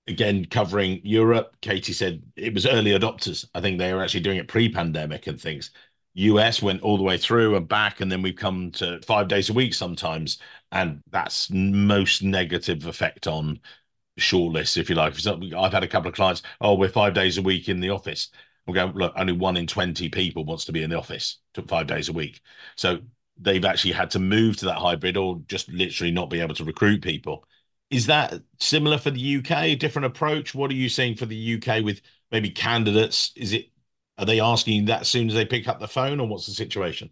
again, 0.08 0.46
covering 0.46 1.00
Europe, 1.04 1.56
Katie 1.60 1.92
said 1.92 2.22
it 2.36 2.54
was 2.54 2.66
early 2.66 2.92
adopters. 2.92 3.46
I 3.54 3.60
think 3.60 3.78
they 3.78 3.92
were 3.94 4.02
actually 4.02 4.20
doing 4.20 4.38
it 4.38 4.48
pre 4.48 4.68
pandemic 4.68 5.26
and 5.28 5.40
things. 5.40 5.70
US 6.14 6.62
went 6.62 6.82
all 6.82 6.96
the 6.96 7.02
way 7.02 7.18
through 7.18 7.56
and 7.56 7.68
back, 7.68 8.00
and 8.00 8.10
then 8.10 8.22
we've 8.22 8.36
come 8.36 8.70
to 8.72 9.00
five 9.02 9.28
days 9.28 9.50
a 9.50 9.52
week 9.52 9.74
sometimes. 9.74 10.38
And 10.72 11.02
that's 11.10 11.50
most 11.50 12.22
negative 12.22 12.86
effect 12.86 13.26
on 13.26 13.60
shortlists, 14.18 14.76
if 14.76 14.90
you 14.90 14.96
like. 14.96 15.14
I've 15.54 15.72
had 15.72 15.84
a 15.84 15.88
couple 15.88 16.08
of 16.08 16.14
clients, 16.14 16.42
oh, 16.60 16.74
we're 16.74 16.88
five 16.88 17.14
days 17.14 17.38
a 17.38 17.42
week 17.42 17.68
in 17.68 17.80
the 17.80 17.90
office 17.90 18.30
we're 18.66 18.74
going, 18.74 18.92
look, 18.94 19.12
only 19.16 19.32
one 19.32 19.56
in 19.56 19.66
20 19.66 20.08
people 20.08 20.44
wants 20.44 20.64
to 20.66 20.72
be 20.72 20.82
in 20.82 20.90
the 20.90 20.98
office 20.98 21.38
five 21.68 21.86
days 21.86 22.08
a 22.08 22.12
week. 22.12 22.40
So 22.76 22.98
they've 23.38 23.64
actually 23.64 23.92
had 23.92 24.10
to 24.10 24.18
move 24.18 24.56
to 24.58 24.66
that 24.66 24.78
hybrid 24.78 25.16
or 25.16 25.40
just 25.48 25.68
literally 25.68 26.12
not 26.12 26.30
be 26.30 26.40
able 26.40 26.54
to 26.54 26.64
recruit 26.64 27.02
people. 27.02 27.44
Is 27.90 28.06
that 28.06 28.34
similar 28.58 28.98
for 28.98 29.10
the 29.10 29.36
UK? 29.36 29.78
Different 29.78 30.06
approach? 30.06 30.54
What 30.54 30.70
are 30.70 30.74
you 30.74 30.88
seeing 30.88 31.14
for 31.14 31.26
the 31.26 31.54
UK 31.54 31.84
with 31.84 32.00
maybe 32.30 32.50
candidates? 32.50 33.32
Is 33.36 33.52
it 33.52 33.68
are 34.16 34.26
they 34.26 34.40
asking 34.40 34.86
that 34.86 35.02
as 35.02 35.08
soon 35.08 35.28
as 35.28 35.34
they 35.34 35.44
pick 35.44 35.66
up 35.66 35.80
the 35.80 35.88
phone, 35.88 36.20
or 36.20 36.28
what's 36.28 36.46
the 36.46 36.52
situation? 36.52 37.10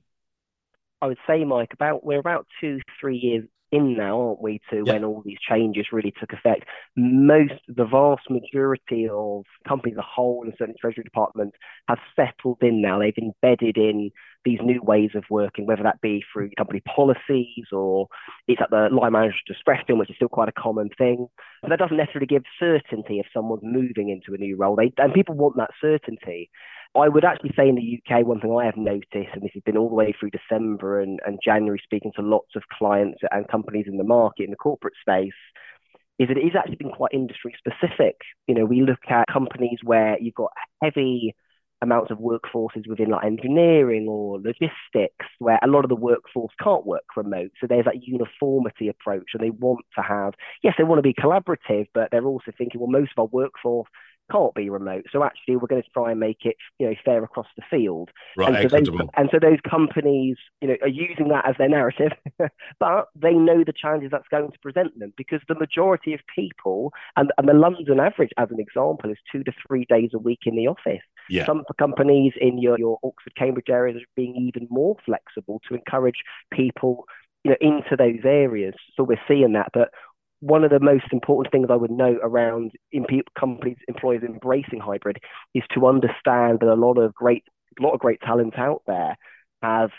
I 1.00 1.06
would 1.06 1.18
say, 1.26 1.44
Mike, 1.44 1.72
about 1.72 2.04
we're 2.04 2.20
about 2.20 2.46
two, 2.60 2.78
three 3.00 3.16
years 3.16 3.44
in 3.72 3.96
now, 3.96 4.20
aren't 4.20 4.42
we, 4.42 4.60
to 4.70 4.82
yeah. 4.86 4.92
when 4.92 5.04
all 5.04 5.22
these 5.24 5.38
changes 5.48 5.86
really 5.90 6.12
took 6.20 6.32
effect. 6.32 6.64
Most, 6.94 7.54
the 7.66 7.86
vast 7.86 8.30
majority 8.30 9.08
of 9.10 9.44
companies, 9.66 9.96
the 9.96 10.02
whole, 10.02 10.42
and 10.44 10.52
certainly 10.58 10.78
Treasury 10.80 11.04
departments 11.04 11.56
have 11.88 11.98
settled 12.14 12.58
in 12.60 12.82
now. 12.82 12.98
They've 12.98 13.14
embedded 13.16 13.78
in 13.78 14.10
these 14.44 14.58
new 14.62 14.82
ways 14.82 15.10
of 15.14 15.24
working, 15.30 15.66
whether 15.66 15.84
that 15.84 16.00
be 16.00 16.22
through 16.32 16.50
company 16.58 16.80
policies 16.80 17.66
or 17.72 18.08
it's 18.46 18.60
at 18.60 18.70
the 18.70 18.88
line 18.92 19.12
manager's 19.12 19.40
discretion, 19.46 19.98
which 19.98 20.10
is 20.10 20.16
still 20.16 20.28
quite 20.28 20.48
a 20.48 20.60
common 20.60 20.90
thing. 20.98 21.28
But 21.62 21.70
that 21.70 21.78
doesn't 21.78 21.96
necessarily 21.96 22.26
give 22.26 22.42
certainty 22.58 23.20
if 23.20 23.26
someone's 23.32 23.62
moving 23.64 24.10
into 24.10 24.34
a 24.34 24.38
new 24.38 24.56
role. 24.56 24.76
They, 24.76 24.92
and 24.98 25.14
people 25.14 25.34
want 25.34 25.56
that 25.56 25.70
certainty. 25.80 26.50
I 26.94 27.08
would 27.08 27.24
actually 27.24 27.52
say 27.56 27.68
in 27.68 27.76
the 27.76 27.98
UK, 27.98 28.26
one 28.26 28.40
thing 28.40 28.54
I 28.54 28.66
have 28.66 28.76
noticed, 28.76 29.32
and 29.32 29.42
this 29.42 29.52
has 29.54 29.62
been 29.64 29.78
all 29.78 29.88
the 29.88 29.94
way 29.94 30.14
through 30.18 30.30
December 30.30 31.00
and, 31.00 31.20
and 31.26 31.38
January, 31.42 31.80
speaking 31.82 32.12
to 32.16 32.22
lots 32.22 32.54
of 32.54 32.64
clients 32.76 33.20
and 33.30 33.48
companies 33.48 33.86
in 33.88 33.96
the 33.96 34.04
market, 34.04 34.44
in 34.44 34.50
the 34.50 34.56
corporate 34.56 34.94
space, 35.00 35.32
is 36.18 36.28
that 36.28 36.36
it 36.36 36.46
is 36.46 36.52
actually 36.56 36.76
been 36.76 36.90
quite 36.90 37.12
industry 37.14 37.54
specific. 37.56 38.16
You 38.46 38.54
know, 38.54 38.66
we 38.66 38.82
look 38.82 39.00
at 39.08 39.24
companies 39.32 39.78
where 39.82 40.18
you've 40.20 40.34
got 40.34 40.52
heavy 40.82 41.34
amounts 41.82 42.10
of 42.12 42.18
workforces 42.18 42.86
within 42.86 43.10
like 43.10 43.24
engineering 43.24 44.06
or 44.08 44.38
logistics 44.40 45.26
where 45.40 45.58
a 45.62 45.66
lot 45.66 45.84
of 45.84 45.88
the 45.88 45.96
workforce 45.96 46.52
can't 46.62 46.86
work 46.86 47.02
remote 47.16 47.50
so 47.60 47.66
there's 47.66 47.84
that 47.84 48.06
uniformity 48.06 48.88
approach 48.88 49.30
and 49.34 49.42
they 49.42 49.50
want 49.50 49.84
to 49.96 50.00
have 50.00 50.32
yes 50.62 50.74
they 50.78 50.84
want 50.84 50.98
to 50.98 51.02
be 51.02 51.12
collaborative 51.12 51.86
but 51.92 52.08
they're 52.12 52.24
also 52.24 52.52
thinking 52.56 52.80
well 52.80 52.88
most 52.88 53.10
of 53.16 53.22
our 53.22 53.28
workforce 53.32 53.88
can't 54.30 54.54
be 54.54 54.70
remote. 54.70 55.06
So 55.12 55.24
actually, 55.24 55.56
we're 55.56 55.68
going 55.68 55.82
to 55.82 55.88
try 55.90 56.10
and 56.10 56.20
make 56.20 56.44
it, 56.44 56.56
you 56.78 56.86
know, 56.86 56.94
fair 57.04 57.22
across 57.24 57.46
the 57.56 57.62
field. 57.70 58.10
Right, 58.36 58.54
and, 58.54 58.70
so 58.70 58.78
those, 58.78 58.88
and 59.16 59.28
so 59.30 59.38
those 59.40 59.58
companies, 59.68 60.36
you 60.60 60.68
know, 60.68 60.76
are 60.82 60.88
using 60.88 61.28
that 61.28 61.48
as 61.48 61.56
their 61.58 61.68
narrative, 61.68 62.12
but 62.80 63.08
they 63.14 63.32
know 63.32 63.64
the 63.64 63.72
challenges 63.72 64.10
that's 64.10 64.28
going 64.28 64.50
to 64.50 64.58
present 64.60 64.98
them 64.98 65.12
because 65.16 65.40
the 65.48 65.54
majority 65.54 66.14
of 66.14 66.20
people, 66.34 66.92
and, 67.16 67.30
and 67.38 67.48
the 67.48 67.54
London 67.54 68.00
average, 68.00 68.30
as 68.38 68.50
an 68.50 68.60
example, 68.60 69.10
is 69.10 69.18
two 69.30 69.42
to 69.44 69.52
three 69.66 69.84
days 69.86 70.10
a 70.14 70.18
week 70.18 70.40
in 70.46 70.56
the 70.56 70.66
office. 70.66 71.02
Yeah. 71.28 71.46
Some 71.46 71.64
companies 71.78 72.32
in 72.40 72.58
your, 72.58 72.78
your 72.78 72.98
Oxford, 73.02 73.34
Cambridge 73.36 73.70
areas 73.70 73.96
are 73.96 74.06
being 74.16 74.36
even 74.36 74.66
more 74.70 74.96
flexible 75.04 75.60
to 75.68 75.74
encourage 75.74 76.22
people 76.52 77.06
you 77.44 77.50
know, 77.50 77.56
into 77.60 77.96
those 77.96 78.24
areas. 78.24 78.74
So 78.96 79.02
we're 79.02 79.20
seeing 79.26 79.52
that. 79.54 79.70
But 79.72 79.90
one 80.42 80.64
of 80.64 80.70
the 80.70 80.80
most 80.80 81.04
important 81.12 81.52
things 81.52 81.68
I 81.70 81.76
would 81.76 81.92
note 81.92 82.18
around 82.20 82.72
in 82.90 83.06
companies, 83.38 83.76
employers 83.86 84.24
embracing 84.24 84.80
hybrid 84.80 85.18
is 85.54 85.62
to 85.72 85.86
understand 85.86 86.58
that 86.60 86.68
a 86.68 86.74
lot 86.74 86.98
of 86.98 87.14
great, 87.14 87.44
a 87.78 87.82
lot 87.82 87.94
of 87.94 88.00
great 88.00 88.20
talent 88.20 88.58
out 88.58 88.82
there 88.86 89.16
have 89.62 89.90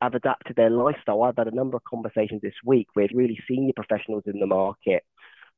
have 0.00 0.14
adapted 0.14 0.56
their 0.56 0.70
lifestyle. 0.70 1.24
I've 1.24 1.36
had 1.36 1.48
a 1.48 1.54
number 1.54 1.76
of 1.76 1.82
conversations 1.84 2.40
this 2.40 2.54
week 2.64 2.86
with 2.94 3.10
really 3.12 3.38
senior 3.48 3.72
professionals 3.74 4.22
in 4.26 4.38
the 4.38 4.46
market 4.46 5.02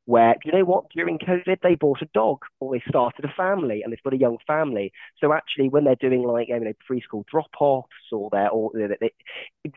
where, 0.07 0.35
you 0.43 0.51
know 0.51 0.65
what, 0.65 0.89
during 0.89 1.19
COVID, 1.19 1.59
they 1.63 1.75
bought 1.75 2.01
a 2.01 2.09
dog 2.15 2.39
or 2.59 2.73
they 2.73 2.83
started 2.89 3.27
a 3.27 3.33
family 3.37 3.83
and 3.83 3.93
they've 3.93 4.03
got 4.03 4.15
a 4.15 4.19
young 4.19 4.39
family. 4.47 4.91
So 5.21 5.35
actually, 5.35 5.69
when 5.69 5.85
they're 5.85 5.97
doing 5.97 6.23
like, 6.23 6.49
you 6.49 6.59
know, 6.59 6.73
preschool 6.91 7.27
drop 7.27 7.51
offs 7.61 7.89
or 8.11 8.31
they're, 8.33 8.49
or 8.49 8.71
they, 8.75 8.97
they, 9.01 9.13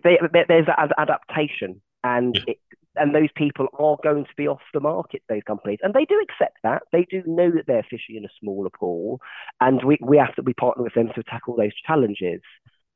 they, 0.04 0.46
there's 0.48 0.68
that 0.68 0.94
adaptation 0.98 1.82
and 2.04 2.40
it, 2.48 2.58
and 2.96 3.16
those 3.16 3.30
people 3.36 3.68
are 3.80 3.98
going 4.04 4.26
to 4.26 4.36
be 4.36 4.48
off 4.48 4.62
the 4.74 4.80
market, 4.80 5.22
those 5.30 5.44
companies. 5.48 5.80
And 5.82 5.94
they 5.94 6.06
do 6.06 6.22
accept 6.22 6.58
that. 6.64 6.84
They 6.92 7.06
do 7.10 7.24
know 7.26 7.50
that 7.52 7.66
they're 7.68 7.86
fishing 7.90 8.18
in 8.18 8.26
a 8.26 8.30
smaller 8.40 8.70
pool. 8.70 9.22
And 9.62 9.84
we, 9.84 9.98
we 10.02 10.18
have 10.18 10.36
to 10.36 10.44
be 10.44 10.54
partner 10.54 10.84
with 10.84 10.94
them 10.94 11.10
to 11.16 11.24
tackle 11.24 11.56
those 11.56 11.72
challenges. 11.88 12.42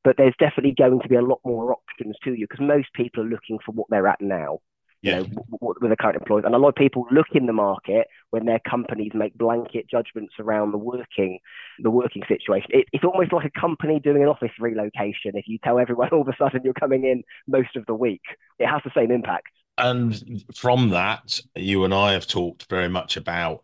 But 0.04 0.18
there's 0.18 0.36
definitely 0.38 0.76
going 0.78 1.00
to 1.02 1.08
be 1.08 1.16
a 1.16 1.22
lot 1.22 1.40
more 1.46 1.74
options 1.74 2.16
to 2.24 2.34
you 2.34 2.46
because 2.50 2.66
most 2.66 2.88
people 2.94 3.24
are 3.24 3.30
looking 3.30 3.58
for 3.66 3.72
what 3.72 3.88
they're 3.90 4.08
at 4.08 4.22
now. 4.22 4.60
Yeah. 5.02 5.20
You 5.20 5.28
know, 5.28 5.74
with 5.82 5.92
the 5.92 5.96
current 5.96 6.18
employees. 6.18 6.46
And 6.46 6.56
a 6.56 6.58
lot 6.58 6.70
of 6.70 6.76
people 6.76 7.06
look 7.12 7.28
in 7.34 7.46
the 7.46 7.54
market 7.54 8.08
when 8.32 8.46
their 8.46 8.60
companies 8.68 9.12
make 9.14 9.38
blanket 9.38 9.88
judgments 9.90 10.34
around 10.40 10.72
the 10.72 10.78
working 10.78 11.40
the 11.80 11.92
working 11.92 12.24
situation. 12.28 12.70
It, 12.72 12.88
it's 12.92 13.04
almost 13.04 13.32
like 13.32 13.46
a 13.46 13.60
company 13.60 14.00
doing 14.00 14.24
an 14.24 14.30
office 14.30 14.52
relocation. 14.60 15.36
If 15.36 15.48
you 15.48 15.60
tell 15.64 15.80
everyone 15.80 16.10
all 16.12 16.22
of 16.22 16.28
a 16.28 16.36
sudden 16.38 16.62
you're 16.64 16.74
coming 16.74 17.04
in 17.04 17.24
most 17.48 17.76
of 17.76 17.86
the 17.86 17.94
week, 17.94 18.24
it 18.58 18.68
has 18.68 18.82
the 18.84 18.92
same 18.96 19.12
impact 19.12 19.50
and 19.78 20.44
from 20.56 20.90
that, 20.90 21.40
you 21.56 21.84
and 21.84 21.94
I 21.94 22.14
have 22.14 22.28
talked 22.28 22.70
very 22.70 22.90
much 22.90 23.18
about 23.18 23.64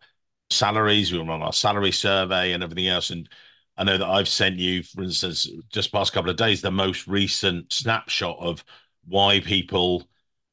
salaries. 0.50 1.12
We 1.12 1.18
were 1.18 1.30
on 1.32 1.42
our 1.42 1.52
salary 1.52 1.92
survey 1.92 2.52
and 2.52 2.62
everything 2.62 2.88
else. 2.88 3.10
And 3.10 3.28
I 3.76 3.84
know 3.84 3.96
that 3.98 4.06
I've 4.08 4.28
sent 4.28 4.58
you, 4.58 4.82
for 4.82 5.02
instance, 5.02 5.48
just 5.72 5.92
past 5.92 6.12
couple 6.12 6.30
of 6.30 6.36
days, 6.36 6.60
the 6.60 6.70
most 6.70 7.06
recent 7.06 7.72
snapshot 7.72 8.38
of 8.38 8.64
why 9.06 9.40
people 9.40 10.06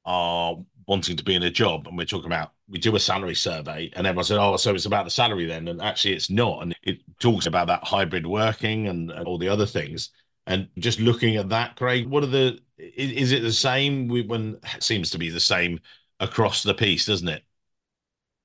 are 0.05 0.55
wanting 0.87 1.17
to 1.17 1.23
be 1.23 1.35
in 1.35 1.43
a 1.43 1.51
job. 1.51 1.87
And 1.87 1.97
we're 1.97 2.05
talking 2.05 2.27
about 2.27 2.53
we 2.67 2.79
do 2.79 2.95
a 2.95 2.99
salary 2.99 3.35
survey, 3.35 3.89
and 3.95 4.05
everyone 4.07 4.25
said, 4.25 4.37
"Oh, 4.39 4.55
so 4.57 4.73
it's 4.75 4.85
about 4.85 5.05
the 5.05 5.11
salary 5.11 5.45
then?" 5.45 5.67
And 5.67 5.81
actually, 5.81 6.13
it's 6.13 6.29
not. 6.29 6.61
And 6.63 6.75
it 6.83 7.01
talks 7.19 7.45
about 7.47 7.67
that 7.67 7.83
hybrid 7.83 8.25
working 8.27 8.87
and, 8.87 9.11
and 9.11 9.27
all 9.27 9.37
the 9.37 9.49
other 9.49 9.65
things. 9.65 10.11
And 10.47 10.69
just 10.77 10.99
looking 10.99 11.35
at 11.35 11.49
that, 11.49 11.75
Craig, 11.75 12.07
what 12.07 12.23
are 12.23 12.27
the 12.27 12.59
is, 12.79 13.11
is 13.11 13.31
it 13.31 13.41
the 13.41 13.51
same 13.53 14.07
when 14.07 14.57
it 14.75 14.83
seems 14.83 15.11
to 15.11 15.17
be 15.17 15.29
the 15.29 15.39
same 15.39 15.79
across 16.19 16.63
the 16.63 16.73
piece, 16.73 17.05
doesn't 17.05 17.27
it? 17.29 17.43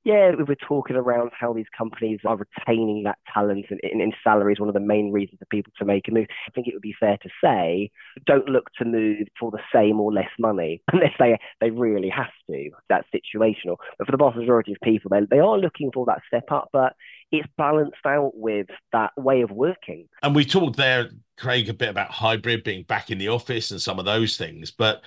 Yeah, 0.05 0.33
we 0.37 0.45
were 0.45 0.55
talking 0.55 0.97
around 0.97 1.31
how 1.39 1.55
these 1.55 1.67
companies 1.77 2.21
are 2.27 2.37
retaining 2.37 3.05
that 3.05 3.17
talent 3.33 3.67
and 3.71 3.81
in, 3.83 4.13
salary 4.23 4.53
is 4.53 4.61
one 4.61 4.69
of 4.69 4.75
the 4.75 4.81
main 4.81 5.11
reasons 5.11 5.39
for 5.39 5.47
people 5.47 5.73
to 5.79 5.85
make 5.87 6.07
a 6.09 6.11
move. 6.11 6.27
I 6.47 6.51
think 6.51 6.67
it 6.67 6.75
would 6.75 6.83
be 6.83 6.95
fair 7.01 7.17
to 7.23 7.29
say, 7.43 7.91
don't 8.27 8.47
look 8.47 8.69
to 8.79 8.85
move 8.85 9.29
for 9.41 9.51
the 9.51 9.61
same 9.75 9.99
or 10.01 10.13
less 10.13 10.29
money 10.39 10.83
unless 10.93 11.15
they 11.19 11.39
they 11.63 11.71
really 11.71 12.11
have 12.11 12.31
to. 12.51 12.71
That's 12.91 13.09
situational. 13.15 13.77
But 13.99 14.07
for 14.07 14.13
the 14.13 14.19
vast 14.19 14.37
majority 14.37 14.73
of 14.73 14.79
people, 14.85 15.09
they, 15.11 15.21
they 15.31 15.41
are 15.41 15.59
looking 15.59 15.91
for 15.91 16.05
that 16.05 16.21
step 16.27 16.53
up, 16.53 16.69
but 16.71 16.95
it's 17.33 17.49
balanced 17.57 18.05
out 18.07 18.33
with 18.35 18.67
that 18.93 19.13
way 19.17 19.41
of 19.41 19.51
working. 19.51 20.07
And 20.23 20.35
we 20.35 20.45
talked 20.45 20.77
there, 20.77 21.13
Craig, 21.39 21.71
a 21.71 21.75
bit 21.75 21.89
about 21.89 22.11
hybrid 22.11 22.63
being 22.63 22.83
back 22.83 23.11
in 23.11 23.17
the 23.17 23.29
office 23.29 23.71
and 23.71 23.81
some 23.81 23.99
of 23.99 24.05
those 24.05 24.37
things, 24.37 24.71
but 24.71 25.03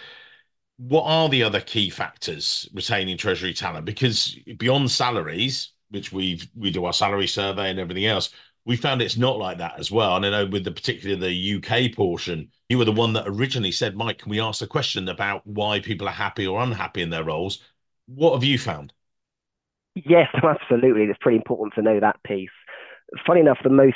what 0.77 1.03
are 1.03 1.29
the 1.29 1.43
other 1.43 1.59
key 1.61 1.89
factors 1.89 2.67
retaining 2.73 3.17
treasury 3.17 3.53
talent? 3.53 3.85
Because 3.85 4.37
beyond 4.57 4.91
salaries, 4.91 5.71
which 5.89 6.11
we've 6.11 6.47
we 6.55 6.71
do 6.71 6.85
our 6.85 6.93
salary 6.93 7.27
survey 7.27 7.69
and 7.69 7.79
everything 7.79 8.05
else, 8.05 8.29
we 8.65 8.75
found 8.77 9.01
it's 9.01 9.17
not 9.17 9.37
like 9.39 9.57
that 9.59 9.79
as 9.79 9.91
well. 9.91 10.15
And 10.15 10.25
I 10.25 10.29
know 10.29 10.45
with 10.45 10.63
the 10.65 10.71
particularly 10.71 11.19
the 11.19 11.33
UK 11.33 11.89
portion, 11.95 12.51
you 12.69 12.77
were 12.77 12.85
the 12.85 12.91
one 12.91 13.13
that 13.13 13.27
originally 13.27 13.71
said, 13.71 13.95
Mike, 13.95 14.19
can 14.19 14.29
we 14.29 14.41
ask 14.41 14.61
a 14.61 14.67
question 14.67 15.07
about 15.09 15.45
why 15.47 15.79
people 15.79 16.07
are 16.07 16.11
happy 16.11 16.45
or 16.45 16.61
unhappy 16.61 17.01
in 17.01 17.09
their 17.09 17.23
roles? 17.23 17.63
What 18.07 18.33
have 18.33 18.43
you 18.43 18.59
found? 18.59 18.93
Yes, 19.95 20.27
absolutely. 20.43 21.03
It's 21.03 21.19
pretty 21.21 21.37
important 21.37 21.73
to 21.75 21.81
know 21.81 21.99
that 21.99 22.21
piece. 22.23 22.49
Funny 23.25 23.39
enough, 23.41 23.59
the 23.63 23.69
most 23.69 23.95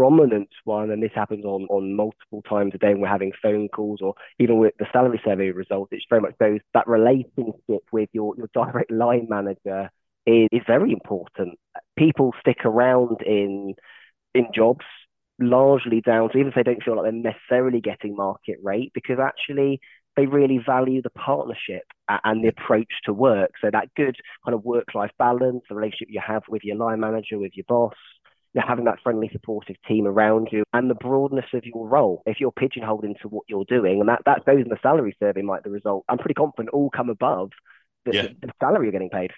prominent 0.00 0.48
one, 0.64 0.90
and 0.90 1.02
this 1.02 1.10
happens 1.14 1.44
on, 1.44 1.66
on 1.68 1.94
multiple 1.94 2.40
times 2.48 2.72
a 2.74 2.78
day 2.78 2.92
when 2.92 3.02
we're 3.02 3.08
having 3.08 3.32
phone 3.42 3.68
calls 3.68 4.00
or 4.00 4.14
even 4.38 4.56
with 4.56 4.72
the 4.78 4.86
salary 4.94 5.20
survey 5.22 5.50
results, 5.50 5.90
it's 5.92 6.06
very 6.08 6.22
much 6.22 6.32
those 6.40 6.60
that 6.72 6.88
relationship 6.88 7.82
with 7.92 8.08
your, 8.14 8.34
your 8.38 8.48
direct 8.54 8.90
line 8.90 9.26
manager 9.28 9.90
is, 10.24 10.48
is 10.52 10.62
very 10.66 10.90
important. 10.92 11.58
People 11.98 12.32
stick 12.40 12.64
around 12.64 13.18
in 13.26 13.74
in 14.34 14.46
jobs 14.54 14.86
largely 15.38 16.00
down 16.00 16.30
to 16.30 16.38
even 16.38 16.48
if 16.48 16.54
they 16.54 16.62
don't 16.62 16.82
feel 16.82 16.96
like 16.96 17.04
they're 17.04 17.32
necessarily 17.32 17.82
getting 17.82 18.16
market 18.16 18.56
rate 18.62 18.92
because 18.94 19.18
actually 19.18 19.80
they 20.16 20.24
really 20.26 20.60
value 20.64 21.02
the 21.02 21.10
partnership 21.10 21.82
and 22.24 22.42
the 22.42 22.48
approach 22.48 22.92
to 23.04 23.12
work. 23.12 23.50
So 23.60 23.68
that 23.70 23.94
good 23.96 24.16
kind 24.44 24.54
of 24.54 24.64
work-life 24.64 25.12
balance, 25.18 25.62
the 25.68 25.74
relationship 25.74 26.08
you 26.10 26.22
have 26.26 26.42
with 26.48 26.64
your 26.64 26.76
line 26.76 27.00
manager, 27.00 27.38
with 27.38 27.52
your 27.54 27.64
boss, 27.68 27.94
you 28.54 28.60
know, 28.60 28.66
having 28.66 28.84
that 28.86 28.98
friendly, 29.02 29.28
supportive 29.32 29.76
team 29.86 30.06
around 30.06 30.48
you, 30.50 30.64
and 30.72 30.90
the 30.90 30.94
broadness 30.94 31.46
of 31.54 31.64
your 31.64 31.86
role. 31.88 32.22
If 32.26 32.40
you're 32.40 32.52
pigeonholed 32.52 33.04
into 33.04 33.28
what 33.28 33.44
you're 33.48 33.64
doing, 33.64 34.00
and 34.00 34.08
that, 34.08 34.22
that 34.26 34.44
goes 34.44 34.62
in 34.62 34.68
the 34.68 34.78
salary 34.82 35.16
survey, 35.20 35.42
might 35.42 35.62
the 35.62 35.70
result, 35.70 36.04
I'm 36.08 36.18
pretty 36.18 36.34
confident 36.34 36.70
all 36.70 36.90
come 36.90 37.10
above 37.10 37.50
the, 38.04 38.14
yeah. 38.14 38.22
the, 38.22 38.46
the 38.46 38.52
salary 38.60 38.86
you're 38.86 38.92
getting 38.92 39.10
paid. 39.10 39.30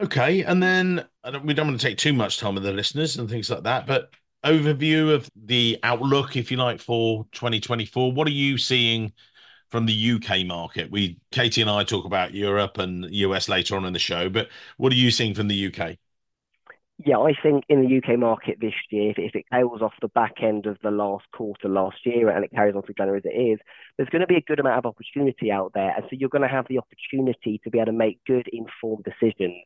Okay, 0.00 0.42
and 0.42 0.62
then 0.62 1.04
don't, 1.24 1.44
we 1.44 1.54
don't 1.54 1.66
want 1.66 1.80
to 1.80 1.86
take 1.86 1.98
too 1.98 2.12
much 2.12 2.38
time 2.38 2.54
with 2.54 2.62
the 2.62 2.72
listeners 2.72 3.16
and 3.16 3.28
things 3.28 3.50
like 3.50 3.64
that, 3.64 3.86
but 3.86 4.10
overview 4.44 5.12
of 5.12 5.28
the 5.34 5.78
outlook, 5.82 6.36
if 6.36 6.50
you 6.50 6.56
like, 6.56 6.80
for 6.80 7.26
2024. 7.32 8.12
What 8.12 8.28
are 8.28 8.32
you 8.32 8.58
seeing 8.58 9.12
from 9.70 9.86
the 9.86 10.12
UK 10.12 10.46
market? 10.46 10.90
We, 10.90 11.18
Katie 11.32 11.62
and 11.62 11.70
I, 11.70 11.82
talk 11.82 12.04
about 12.04 12.34
Europe 12.34 12.78
and 12.78 13.06
US 13.12 13.48
later 13.48 13.76
on 13.76 13.84
in 13.84 13.92
the 13.92 13.98
show, 13.98 14.28
but 14.28 14.48
what 14.76 14.92
are 14.92 14.96
you 14.96 15.10
seeing 15.10 15.34
from 15.34 15.48
the 15.48 15.66
UK? 15.74 15.96
Yeah, 16.98 17.18
I 17.18 17.32
think 17.42 17.64
in 17.68 17.82
the 17.82 17.98
UK 17.98 18.18
market 18.18 18.58
this 18.60 18.74
year, 18.90 19.10
if, 19.10 19.18
if 19.18 19.34
it 19.34 19.46
tails 19.52 19.82
off 19.82 19.94
the 20.00 20.08
back 20.08 20.34
end 20.40 20.66
of 20.66 20.78
the 20.82 20.92
last 20.92 21.24
quarter 21.32 21.68
last 21.68 21.96
year 22.06 22.28
and 22.28 22.44
it 22.44 22.52
carries 22.52 22.76
on 22.76 22.82
through 22.82 22.94
January 22.96 23.18
as 23.18 23.24
it 23.24 23.36
is, 23.36 23.58
there's 23.96 24.08
going 24.10 24.20
to 24.20 24.28
be 24.28 24.36
a 24.36 24.40
good 24.40 24.60
amount 24.60 24.78
of 24.78 24.86
opportunity 24.86 25.50
out 25.50 25.72
there. 25.74 25.92
And 25.94 26.04
so 26.04 26.10
you're 26.12 26.28
going 26.28 26.42
to 26.42 26.48
have 26.48 26.66
the 26.68 26.78
opportunity 26.78 27.60
to 27.64 27.70
be 27.70 27.78
able 27.78 27.86
to 27.86 27.92
make 27.98 28.20
good, 28.26 28.48
informed 28.52 29.04
decisions. 29.04 29.64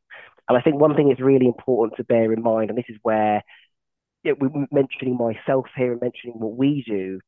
And 0.49 0.56
I 0.56 0.62
think 0.62 0.80
one 0.80 0.97
thing 0.97 1.12
is 1.12 1.20
really 1.20 1.47
important 1.47 1.99
to 1.99 2.04
bear 2.04 2.32
in 2.32 2.42
mind, 2.42 2.70
and 2.70 2.78
this 2.78 2.88
is 2.88 2.97
where 3.02 3.42
you 4.25 4.32
know, 4.32 4.37
we're 4.40 4.66
mentioning 4.73 5.18
myself 5.18 5.66
here 5.76 5.92
and 5.92 6.00
mentioning 6.00 6.38
what 6.38 6.56
we 6.56 6.82
do, 6.88 7.20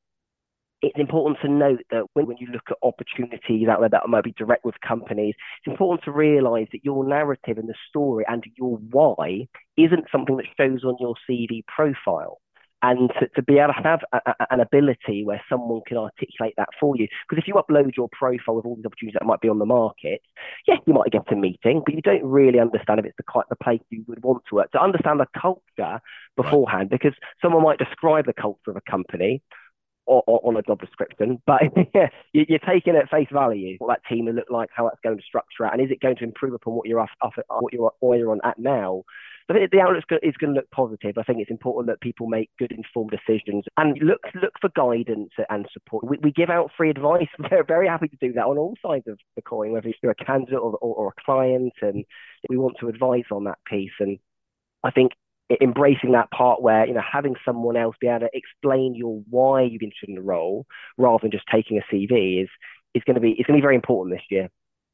it's 0.82 0.98
important 0.98 1.38
to 1.42 1.48
note 1.48 1.82
that 1.90 2.04
when, 2.14 2.26
when 2.26 2.36
you 2.38 2.48
look 2.48 2.70
at 2.70 2.76
opportunities 2.82 3.68
out 3.68 3.80
there 3.80 3.88
that 3.88 4.08
might 4.08 4.24
be 4.24 4.32
direct 4.32 4.64
with 4.64 4.80
companies, 4.86 5.34
it's 5.58 5.70
important 5.70 6.04
to 6.04 6.12
realize 6.12 6.68
that 6.72 6.84
your 6.84 7.04
narrative 7.04 7.58
and 7.58 7.68
the 7.68 7.74
story 7.88 8.24
and 8.28 8.44
your 8.56 8.76
why 8.76 9.46
isn't 9.76 10.06
something 10.10 10.36
that 10.36 10.46
shows 10.56 10.84
on 10.84 10.96
your 10.98 11.14
CV 11.28 11.64
profile. 11.66 12.40
And 12.82 13.10
to, 13.20 13.28
to 13.36 13.42
be 13.42 13.58
able 13.58 13.74
to 13.74 13.82
have 13.82 14.00
a, 14.10 14.20
a, 14.24 14.46
an 14.54 14.60
ability 14.60 15.22
where 15.22 15.42
someone 15.50 15.82
can 15.86 15.98
articulate 15.98 16.54
that 16.56 16.70
for 16.80 16.96
you. 16.96 17.08
Because 17.28 17.42
if 17.42 17.46
you 17.46 17.52
upload 17.52 17.94
your 17.94 18.08
profile 18.10 18.54
with 18.54 18.64
all 18.64 18.74
these 18.74 18.86
opportunities 18.86 19.18
that 19.20 19.26
might 19.26 19.42
be 19.42 19.50
on 19.50 19.58
the 19.58 19.66
market, 19.66 20.22
yes, 20.66 20.78
you 20.86 20.94
might 20.94 21.10
get 21.10 21.30
a 21.30 21.36
meeting, 21.36 21.82
but 21.84 21.94
you 21.94 22.00
don't 22.00 22.24
really 22.24 22.58
understand 22.58 22.98
if 22.98 23.04
it's 23.04 23.16
the 23.18 23.42
the 23.50 23.56
place 23.56 23.82
you 23.90 24.02
would 24.08 24.22
want 24.22 24.44
to 24.48 24.54
work. 24.54 24.72
To 24.72 24.80
understand 24.80 25.20
the 25.20 25.26
culture 25.38 26.00
beforehand, 26.36 26.90
right. 26.90 27.02
because 27.02 27.12
someone 27.42 27.62
might 27.62 27.78
describe 27.78 28.24
the 28.24 28.32
culture 28.32 28.70
of 28.70 28.76
a 28.76 28.90
company, 28.90 29.42
or, 30.06 30.22
or, 30.26 30.40
on 30.44 30.56
a 30.56 30.62
job 30.62 30.80
description, 30.80 31.40
but 31.46 31.62
you're 32.32 32.58
taking 32.58 32.94
it 32.94 33.04
at 33.04 33.10
face 33.10 33.28
value 33.32 33.76
what 33.78 33.88
that 33.88 34.08
team 34.08 34.26
will 34.26 34.34
look 34.34 34.50
like, 34.50 34.68
how 34.74 34.84
that's 34.84 35.00
going 35.02 35.16
to 35.16 35.22
structure 35.22 35.64
it, 35.66 35.72
and 35.72 35.82
is 35.82 35.90
it 35.90 36.00
going 36.00 36.16
to 36.16 36.24
improve 36.24 36.54
upon 36.54 36.74
what 36.74 36.86
you're 36.86 37.00
off, 37.00 37.10
off 37.22 37.34
what 37.48 37.72
you're, 37.72 37.92
what 38.00 38.18
you're 38.18 38.32
on 38.32 38.40
at 38.44 38.58
now. 38.58 39.02
So 39.50 39.54
the 39.54 39.80
outlook 39.80 40.04
is 40.22 40.36
going 40.36 40.54
to 40.54 40.60
look 40.60 40.70
positive. 40.70 41.18
I 41.18 41.24
think 41.24 41.40
it's 41.40 41.50
important 41.50 41.88
that 41.88 42.00
people 42.00 42.28
make 42.28 42.50
good 42.56 42.70
informed 42.70 43.10
decisions 43.10 43.64
and 43.76 43.98
look 44.00 44.20
look 44.40 44.52
for 44.60 44.70
guidance 44.76 45.30
and 45.48 45.66
support. 45.72 46.06
We, 46.06 46.18
we 46.22 46.30
give 46.30 46.50
out 46.50 46.70
free 46.76 46.88
advice. 46.88 47.26
We're 47.50 47.64
very 47.64 47.88
happy 47.88 48.06
to 48.06 48.16
do 48.20 48.32
that 48.34 48.44
on 48.44 48.58
all 48.58 48.76
sides 48.80 49.08
of 49.08 49.18
the 49.34 49.42
coin, 49.42 49.72
whether 49.72 49.90
you're 50.02 50.12
a 50.12 50.24
candidate 50.24 50.54
or, 50.54 50.74
or, 50.80 50.94
or 50.94 51.08
a 51.08 51.24
client, 51.24 51.72
and 51.82 52.04
we 52.48 52.58
want 52.58 52.76
to 52.78 52.88
advise 52.88 53.24
on 53.32 53.42
that 53.44 53.58
piece. 53.68 53.90
And 53.98 54.18
I 54.84 54.92
think 54.92 55.12
embracing 55.60 56.12
that 56.12 56.30
part 56.30 56.62
where 56.62 56.86
you 56.86 56.94
know 56.94 57.02
having 57.02 57.34
someone 57.44 57.76
else 57.76 57.96
be 58.00 58.06
able 58.06 58.20
to 58.20 58.30
explain 58.32 58.94
your 58.94 59.22
why 59.30 59.62
you've 59.62 59.80
been 59.80 59.88
interested 59.88 60.08
in 60.10 60.14
the 60.14 60.22
role 60.22 60.66
rather 60.98 61.18
than 61.22 61.30
just 61.30 61.44
taking 61.52 61.78
a 61.78 61.94
CV 61.94 62.42
is 62.42 62.48
is 62.94 63.02
going 63.04 63.14
to 63.14 63.20
be 63.20 63.32
it's 63.32 63.46
going 63.46 63.56
to 63.56 63.60
be 63.60 63.64
very 63.64 63.76
important 63.76 64.16
this 64.16 64.24
year. 64.30 64.48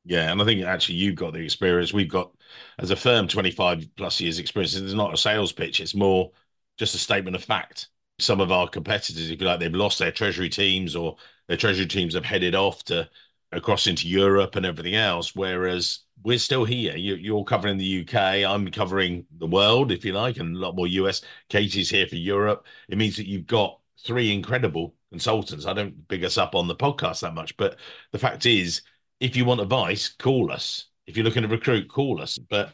Yeah, 0.04 0.30
and 0.30 0.40
I 0.40 0.44
think 0.44 0.62
actually 0.64 0.96
you've 0.96 1.16
got 1.16 1.32
the 1.32 1.40
experience. 1.40 1.92
We've 1.92 2.08
got 2.08 2.32
as 2.78 2.90
a 2.90 2.96
firm 2.96 3.26
25 3.28 3.88
plus 3.96 4.20
years 4.20 4.38
experience. 4.38 4.75
It's 4.76 4.92
not 4.94 5.12
a 5.14 5.16
sales 5.16 5.52
pitch. 5.52 5.80
It's 5.80 5.94
more 5.94 6.30
just 6.78 6.94
a 6.94 6.98
statement 6.98 7.34
of 7.36 7.42
fact. 7.44 7.88
Some 8.18 8.40
of 8.40 8.52
our 8.52 8.68
competitors, 8.68 9.30
if 9.30 9.40
you 9.40 9.46
like, 9.46 9.58
they've 9.60 9.75
lost 9.75 9.98
their 9.98 10.12
treasury 10.12 10.48
teams 10.48 10.94
or 10.96 11.16
their 11.48 11.56
treasury 11.56 11.86
teams 11.86 12.14
have 12.14 12.25
headed 12.25 12.54
off 12.54 12.84
to 12.84 13.10
across 13.52 13.86
into 13.86 14.08
Europe 14.08 14.54
and 14.56 14.64
everything 14.64 14.94
else. 14.94 15.34
Whereas 15.34 16.00
we're 16.26 16.38
still 16.38 16.64
here. 16.64 16.97
You, 16.97 17.38
are 17.38 17.45
covering 17.45 17.76
the 17.76 18.00
UK. 18.00 18.45
I'm 18.45 18.68
covering 18.73 19.25
the 19.38 19.47
world, 19.47 19.92
if 19.92 20.04
you 20.04 20.12
like, 20.12 20.38
and 20.38 20.56
a 20.56 20.59
lot 20.59 20.75
more 20.75 20.88
US. 20.88 21.23
Katie's 21.49 21.88
here 21.88 22.09
for 22.09 22.16
Europe. 22.16 22.66
It 22.88 22.99
means 22.99 23.16
that 23.16 23.28
you've 23.28 23.47
got 23.47 23.78
three 24.04 24.33
incredible 24.33 24.97
consultants. 25.12 25.66
I 25.66 25.73
don't 25.73 26.09
big 26.09 26.25
us 26.25 26.37
up 26.37 26.56
on 26.56 26.66
the 26.66 26.75
podcast 26.75 27.21
that 27.21 27.33
much, 27.33 27.56
but 27.56 27.78
the 28.11 28.18
fact 28.18 28.45
is, 28.45 28.83
if 29.21 29.37
you 29.37 29.45
want 29.45 29.61
advice, 29.61 30.09
call 30.09 30.50
us. 30.50 30.87
If 31.06 31.16
you're 31.16 31.23
looking 31.23 31.42
to 31.42 31.49
recruit, 31.49 31.88
call 31.88 32.21
us. 32.21 32.38
But 32.38 32.73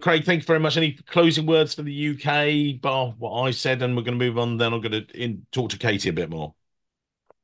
Craig, 0.00 0.24
thank 0.24 0.42
you 0.42 0.46
very 0.46 0.60
much. 0.60 0.76
Any 0.76 0.92
closing 0.92 1.46
words 1.46 1.74
for 1.74 1.82
the 1.82 2.10
UK, 2.10 2.80
bar 2.80 3.12
what 3.18 3.32
I 3.40 3.50
said, 3.50 3.82
and 3.82 3.96
we're 3.96 4.04
going 4.04 4.16
to 4.16 4.24
move 4.24 4.38
on. 4.38 4.56
Then 4.56 4.72
I'm 4.72 4.80
going 4.80 4.92
to 4.92 5.20
in, 5.20 5.44
talk 5.50 5.70
to 5.70 5.78
Katie 5.78 6.10
a 6.10 6.12
bit 6.12 6.30
more. 6.30 6.54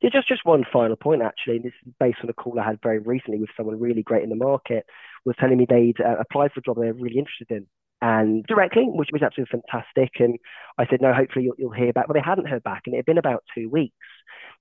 Yeah, 0.01 0.11
just 0.13 0.29
just 0.29 0.47
one 0.47 0.65
final 0.73 0.97
point 0.97 1.23
actually. 1.23 1.59
This 1.59 1.73
is 1.85 1.93
based 1.99 2.19
on 2.23 2.31
a 2.31 2.33
call 2.33 2.59
I 2.59 2.65
had 2.65 2.81
very 2.83 3.01
recently 3.01 3.41
with 3.41 3.51
someone 3.57 3.81
really 3.81 4.03
great 4.03 4.23
in 4.23 4.31
the 4.31 4.37
market. 4.37 4.87
Was 5.25 5.37
telling 5.39 5.59
me 5.59 5.67
they'd 5.69 6.01
uh, 6.01 6.17
applied 6.19 6.53
for 6.53 6.61
a 6.61 6.63
job 6.63 6.77
they're 6.79 6.95
really 6.95 7.19
interested 7.19 7.51
in, 7.51 7.67
and 8.01 8.45
directly, 8.47 8.85
which 8.85 9.11
was 9.13 9.23
absolutely 9.23 9.61
fantastic. 9.61 10.13
And 10.19 10.39
I 10.79 10.87
said, 10.89 11.01
no, 11.03 11.13
hopefully 11.13 11.45
you'll, 11.45 11.57
you'll 11.59 11.73
hear 11.73 11.93
back. 11.93 12.07
But 12.07 12.15
they 12.15 12.23
hadn't 12.25 12.49
heard 12.49 12.63
back, 12.63 12.83
and 12.87 12.95
it 12.95 12.99
had 12.99 13.07
been 13.07 13.19
about 13.19 13.45
two 13.55 13.69
weeks. 13.69 13.95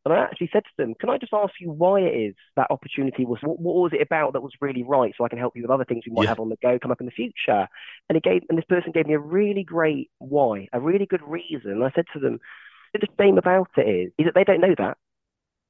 And 0.05 0.13
I 0.13 0.23
actually 0.23 0.49
said 0.51 0.63
to 0.63 0.71
them, 0.77 0.95
can 0.99 1.09
I 1.09 1.17
just 1.17 1.33
ask 1.33 1.53
you 1.59 1.71
why 1.71 1.99
it 1.99 2.15
is 2.15 2.35
that 2.55 2.71
opportunity 2.71 3.25
was, 3.25 3.39
what, 3.43 3.59
what 3.59 3.75
was 3.75 3.91
it 3.93 4.01
about 4.01 4.33
that 4.33 4.41
was 4.41 4.53
really 4.61 4.83
right 4.83 5.13
so 5.17 5.25
I 5.25 5.29
can 5.29 5.37
help 5.37 5.55
you 5.55 5.61
with 5.61 5.71
other 5.71 5.83
things 5.83 6.03
we 6.07 6.13
might 6.13 6.23
yeah. 6.23 6.29
have 6.29 6.39
on 6.39 6.49
the 6.49 6.57
go 6.61 6.79
come 6.79 6.91
up 6.91 7.01
in 7.01 7.05
the 7.05 7.11
future? 7.11 7.67
And 8.07 8.17
it 8.17 8.23
gave, 8.23 8.43
and 8.49 8.57
this 8.57 8.65
person 8.69 8.93
gave 8.93 9.07
me 9.07 9.13
a 9.13 9.19
really 9.19 9.63
great 9.63 10.09
why, 10.19 10.67
a 10.71 10.79
really 10.79 11.05
good 11.05 11.21
reason. 11.27 11.71
And 11.71 11.83
I 11.83 11.91
said 11.93 12.05
to 12.13 12.19
them, 12.19 12.39
the 12.93 13.07
shame 13.19 13.37
about 13.37 13.69
it 13.77 13.81
is, 13.81 14.11
is 14.17 14.25
that 14.25 14.35
they 14.35 14.45
don't 14.45 14.61
know 14.61 14.75
that. 14.77 14.97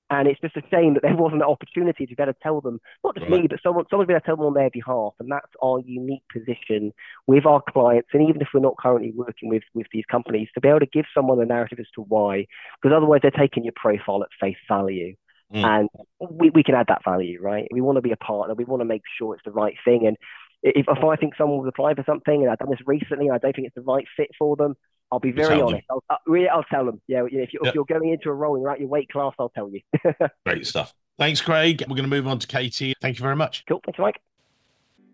And 0.10 0.28
it's 0.28 0.42
just 0.42 0.58
a 0.58 0.64
shame 0.72 0.96
that 0.96 1.04
there 1.04 1.16
wasn't 1.18 1.42
an 1.42 1.48
opportunity 1.48 2.06
to 2.06 2.16
be 2.16 2.22
able 2.22 2.34
to 2.34 2.40
tell 2.42 2.62
them, 2.62 2.80
not 3.04 3.16
just 3.16 3.30
right. 3.30 3.42
me, 3.42 3.48
but 3.48 3.60
someone, 3.62 3.86
someone 3.90 4.08
to 4.08 4.08
be 4.08 4.14
able 4.14 4.22
to 4.22 4.26
tell 4.26 4.38
them 4.38 4.46
on 4.46 4.54
their 4.54 4.70
behalf. 4.70 5.14
And 5.20 5.32
that's 5.32 5.52
our 5.62 5.80
unique 5.80 6.24
position 6.32 6.94
with 7.28 7.46
our 7.46 7.62
clients. 7.62 8.10
And 8.14 8.28
even 8.28 8.42
if 8.42 8.50
we're 8.54 8.62
not 8.62 8.78
currently 8.78 9.12
working 9.16 9.50
with, 9.50 9.64
with 9.74 9.88
these 9.92 10.06
companies, 10.10 10.48
to 10.56 10.62
be 10.62 10.68
able 10.68 10.80
to 10.80 10.88
give 10.88 11.06
someone 11.14 11.42
a 11.42 11.46
narrative 11.46 11.80
as 11.80 11.88
to 11.96 12.02
why, 12.02 12.48
because 12.82 12.96
otherwise 12.96 13.20
they're 13.22 13.32
taking 13.32 13.64
your 13.64 13.74
profile 13.76 14.24
at 14.24 14.30
face 14.40 14.58
value. 14.68 15.16
Mm. 15.54 15.64
And 15.64 15.90
we, 16.30 16.52
we 16.52 16.64
can 16.64 16.76
add 16.76 16.88
that 16.90 17.04
value, 17.04 17.42
right? 17.42 17.68
We 17.72 17.82
want 17.82 17.96
to 17.98 18.02
be 18.02 18.12
a 18.12 18.18
partner. 18.18 18.54
We 18.54 18.66
want 18.66 18.82
to 18.82 18.86
make 18.86 19.02
sure 19.18 19.34
it's 19.34 19.44
the 19.44 19.52
right 19.52 19.76
thing. 19.84 20.06
And 20.06 20.16
if, 20.64 20.86
if 20.88 21.04
I 21.04 21.16
think 21.16 21.36
someone 21.38 21.60
was 21.60 21.68
applying 21.70 21.96
for 21.96 22.04
something 22.06 22.42
and 22.42 22.50
I've 22.50 22.60
done 22.60 22.70
this 22.70 22.80
recently 22.86 23.28
and 23.28 23.36
I 23.36 23.38
don't 23.38 23.56
think 23.56 23.68
it's 23.68 23.76
the 23.76 23.82
right 23.82 24.06
fit 24.18 24.30
for 24.38 24.56
them, 24.56 24.76
I'll 25.12 25.20
be 25.20 25.32
very 25.32 25.60
honest. 25.60 25.86
I'll, 25.90 26.04
I'll, 26.10 26.20
really, 26.28 26.50
I'll 26.50 26.64
tell 26.64 26.86
them. 26.86 27.02
Yeah, 27.08 27.26
if, 27.26 27.32
you, 27.32 27.40
yep. 27.64 27.70
if 27.70 27.76
you're 27.76 27.86
going 27.86 28.10
into 28.12 28.30
a 28.30 28.34
role 28.34 28.56
and 28.56 28.62
you're 28.62 28.72
at 28.72 28.80
your 28.80 28.90
weight 28.90 29.10
class, 29.10 29.34
I'll 29.40 29.50
tell 29.50 29.70
you. 29.70 29.82
Great 30.46 30.68
stuff. 30.68 30.94
Thanks, 31.18 31.42
Craig. 31.42 31.84
We're 31.88 31.96
going 31.96 32.10
to 32.10 32.16
move 32.16 32.28
on 32.28 32.40
to 32.40 32.48
Katie. 32.48 32.94
Thank 33.02 33.18
you 33.18 33.24
very 33.24 33.36
much. 33.36 33.66
Cool. 33.68 33.82
Thanks, 33.86 34.00
Mike. 34.00 34.22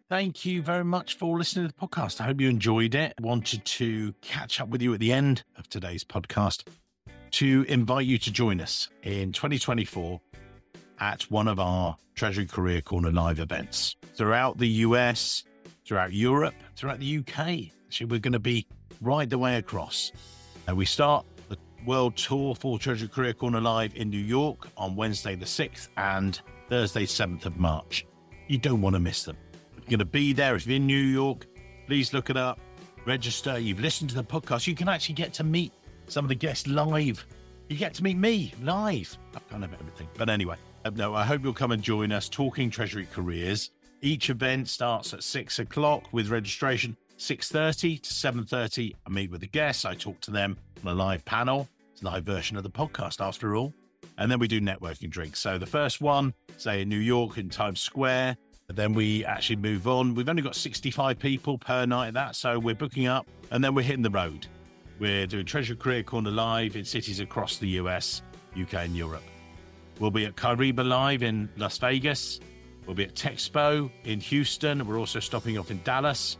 Thank 0.09 0.45
you 0.45 0.61
very 0.61 0.83
much 0.83 1.17
for 1.17 1.37
listening 1.37 1.67
to 1.67 1.73
the 1.73 1.87
podcast. 1.87 2.21
I 2.21 2.25
hope 2.25 2.39
you 2.39 2.47
enjoyed 2.47 2.93
it. 2.93 3.13
Wanted 3.19 3.65
to 3.65 4.13
catch 4.21 4.61
up 4.61 4.69
with 4.69 4.81
you 4.81 4.93
at 4.93 4.99
the 4.99 5.11
end 5.11 5.43
of 5.57 5.67
today's 5.67 6.03
podcast 6.03 6.67
to 7.31 7.65
invite 7.67 8.05
you 8.05 8.17
to 8.19 8.31
join 8.31 8.61
us 8.61 8.89
in 9.01 9.31
2024 9.31 10.21
at 10.99 11.23
one 11.23 11.47
of 11.47 11.59
our 11.59 11.97
Treasury 12.15 12.45
Career 12.45 12.81
Corner 12.81 13.11
live 13.11 13.39
events 13.39 13.95
throughout 14.15 14.57
the 14.57 14.67
US, 14.67 15.43
throughout 15.85 16.13
Europe, 16.13 16.55
throughout 16.75 16.99
the 16.99 17.17
UK. 17.17 17.71
So 17.89 18.05
we're 18.05 18.19
going 18.19 18.33
to 18.33 18.39
be 18.39 18.65
right 19.01 19.29
the 19.29 19.37
way 19.37 19.57
across. 19.57 20.11
And 20.67 20.77
we 20.77 20.85
start 20.85 21.25
the 21.49 21.57
world 21.85 22.15
tour 22.15 22.55
for 22.55 22.79
Treasury 22.79 23.07
Career 23.07 23.33
Corner 23.33 23.61
Live 23.61 23.95
in 23.95 24.09
New 24.09 24.17
York 24.17 24.67
on 24.77 24.95
Wednesday 24.95 25.35
the 25.35 25.45
6th 25.45 25.89
and 25.97 26.39
Thursday 26.69 27.05
7th 27.05 27.45
of 27.45 27.57
March. 27.57 28.05
You 28.47 28.57
don't 28.57 28.81
want 28.81 28.95
to 28.95 28.99
miss 28.99 29.23
them. 29.23 29.37
You're 29.75 29.85
going 29.85 29.99
to 29.99 30.05
be 30.05 30.33
there. 30.33 30.55
If 30.55 30.65
you're 30.65 30.77
in 30.77 30.87
New 30.87 30.95
York, 30.95 31.45
please 31.87 32.13
look 32.13 32.29
it 32.29 32.37
up, 32.37 32.59
register. 33.05 33.59
You've 33.59 33.79
listened 33.79 34.09
to 34.11 34.15
the 34.15 34.23
podcast. 34.23 34.67
You 34.67 34.75
can 34.75 34.89
actually 34.89 35.15
get 35.15 35.33
to 35.33 35.43
meet 35.43 35.73
some 36.07 36.25
of 36.25 36.29
the 36.29 36.35
guests 36.35 36.67
live. 36.67 37.25
You 37.69 37.77
get 37.77 37.93
to 37.95 38.03
meet 38.03 38.17
me 38.17 38.53
live. 38.61 39.17
I've 39.35 39.47
kind 39.49 39.63
of 39.63 39.73
everything. 39.73 40.07
But 40.17 40.29
anyway, 40.29 40.57
no, 40.93 41.15
I 41.15 41.23
hope 41.23 41.43
you'll 41.43 41.53
come 41.53 41.71
and 41.71 41.81
join 41.81 42.11
us 42.11 42.29
talking 42.29 42.69
Treasury 42.69 43.07
careers. 43.11 43.71
Each 44.01 44.29
event 44.29 44.67
starts 44.67 45.13
at 45.13 45.23
six 45.23 45.59
o'clock 45.59 46.11
with 46.11 46.29
registration 46.29 46.95
6.30 47.17 48.01
to 48.01 48.09
7.30, 48.09 48.93
I 49.05 49.09
meet 49.09 49.31
with 49.31 49.41
the 49.41 49.47
guests. 49.47 49.85
I 49.85 49.95
talk 49.95 50.19
to 50.21 50.31
them 50.31 50.57
on 50.85 50.91
a 50.91 50.95
live 50.95 51.23
panel. 51.23 51.67
It's 51.93 52.01
a 52.01 52.05
live 52.05 52.23
version 52.23 52.57
of 52.57 52.63
the 52.63 52.69
podcast, 52.69 53.25
after 53.25 53.55
all. 53.55 53.73
And 54.17 54.29
then 54.29 54.39
we 54.39 54.47
do 54.47 54.59
networking 54.61 55.09
drinks. 55.09 55.39
So 55.39 55.57
the 55.57 55.65
first 55.65 56.01
one, 56.01 56.33
say 56.57 56.81
in 56.81 56.89
New 56.89 56.97
York 56.97 57.37
in 57.37 57.49
Times 57.49 57.79
Square. 57.79 58.37
Then 58.67 58.93
we 58.93 59.23
actually 59.25 59.57
move 59.57 59.87
on. 59.87 60.15
We've 60.15 60.27
only 60.27 60.41
got 60.41 60.55
65 60.55 61.19
people 61.19 61.57
per 61.57 61.85
night 61.85 62.09
at 62.09 62.13
that. 62.15 62.35
So 62.35 62.57
we're 62.57 62.75
booking 62.75 63.07
up 63.07 63.27
and 63.51 63.63
then 63.63 63.75
we're 63.75 63.83
hitting 63.83 64.01
the 64.01 64.09
road. 64.09 64.47
We're 64.99 65.27
doing 65.27 65.45
Treasury 65.45 65.77
Career 65.77 66.03
Corner 66.03 66.31
live 66.31 66.75
in 66.75 66.83
cities 66.83 67.19
across 67.19 67.57
the 67.57 67.67
US, 67.69 68.23
UK, 68.59 68.73
and 68.73 68.95
Europe. 68.95 69.23
We'll 69.99 70.11
be 70.11 70.25
at 70.25 70.35
Kyriba 70.35 70.85
Live 70.85 71.23
in 71.23 71.49
Las 71.57 71.77
Vegas. 71.77 72.39
We'll 72.85 72.95
be 72.95 73.05
at 73.05 73.15
Texpo 73.15 73.89
in 74.03 74.19
Houston. 74.19 74.85
We're 74.85 74.99
also 74.99 75.19
stopping 75.19 75.57
off 75.57 75.71
in 75.71 75.81
Dallas. 75.83 76.37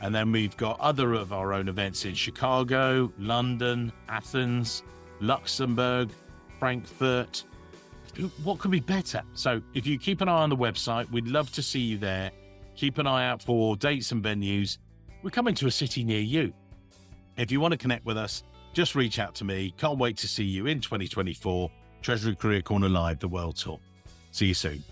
And 0.00 0.14
then 0.14 0.32
we've 0.32 0.56
got 0.56 0.80
other 0.80 1.14
of 1.14 1.32
our 1.32 1.52
own 1.52 1.68
events 1.68 2.04
in 2.04 2.14
Chicago, 2.14 3.12
London, 3.18 3.92
Athens, 4.08 4.82
Luxembourg, 5.20 6.10
Frankfurt. 6.58 7.44
What 8.42 8.58
could 8.58 8.70
be 8.70 8.80
better? 8.80 9.22
So 9.34 9.60
if 9.74 9.86
you 9.86 9.98
keep 9.98 10.20
an 10.20 10.28
eye 10.28 10.42
on 10.42 10.50
the 10.50 10.56
website, 10.56 11.10
we'd 11.10 11.28
love 11.28 11.50
to 11.52 11.62
see 11.62 11.80
you 11.80 11.98
there. 11.98 12.30
Keep 12.76 12.98
an 12.98 13.06
eye 13.06 13.26
out 13.26 13.42
for 13.42 13.76
dates 13.76 14.12
and 14.12 14.22
venues. 14.22 14.78
We're 15.22 15.30
coming 15.30 15.54
to 15.56 15.66
a 15.66 15.70
city 15.70 16.04
near 16.04 16.20
you. 16.20 16.52
If 17.36 17.50
you 17.50 17.60
want 17.60 17.72
to 17.72 17.78
connect 17.78 18.04
with 18.04 18.16
us, 18.16 18.42
just 18.72 18.94
reach 18.94 19.18
out 19.18 19.34
to 19.36 19.44
me. 19.44 19.74
Can't 19.76 19.98
wait 19.98 20.16
to 20.18 20.28
see 20.28 20.44
you 20.44 20.66
in 20.66 20.80
2024. 20.80 21.70
Treasury 22.02 22.34
Career 22.34 22.62
Corner 22.62 22.88
Live, 22.88 23.20
the 23.20 23.28
World 23.28 23.56
Tour. 23.56 23.78
See 24.32 24.46
you 24.46 24.54
soon. 24.54 24.82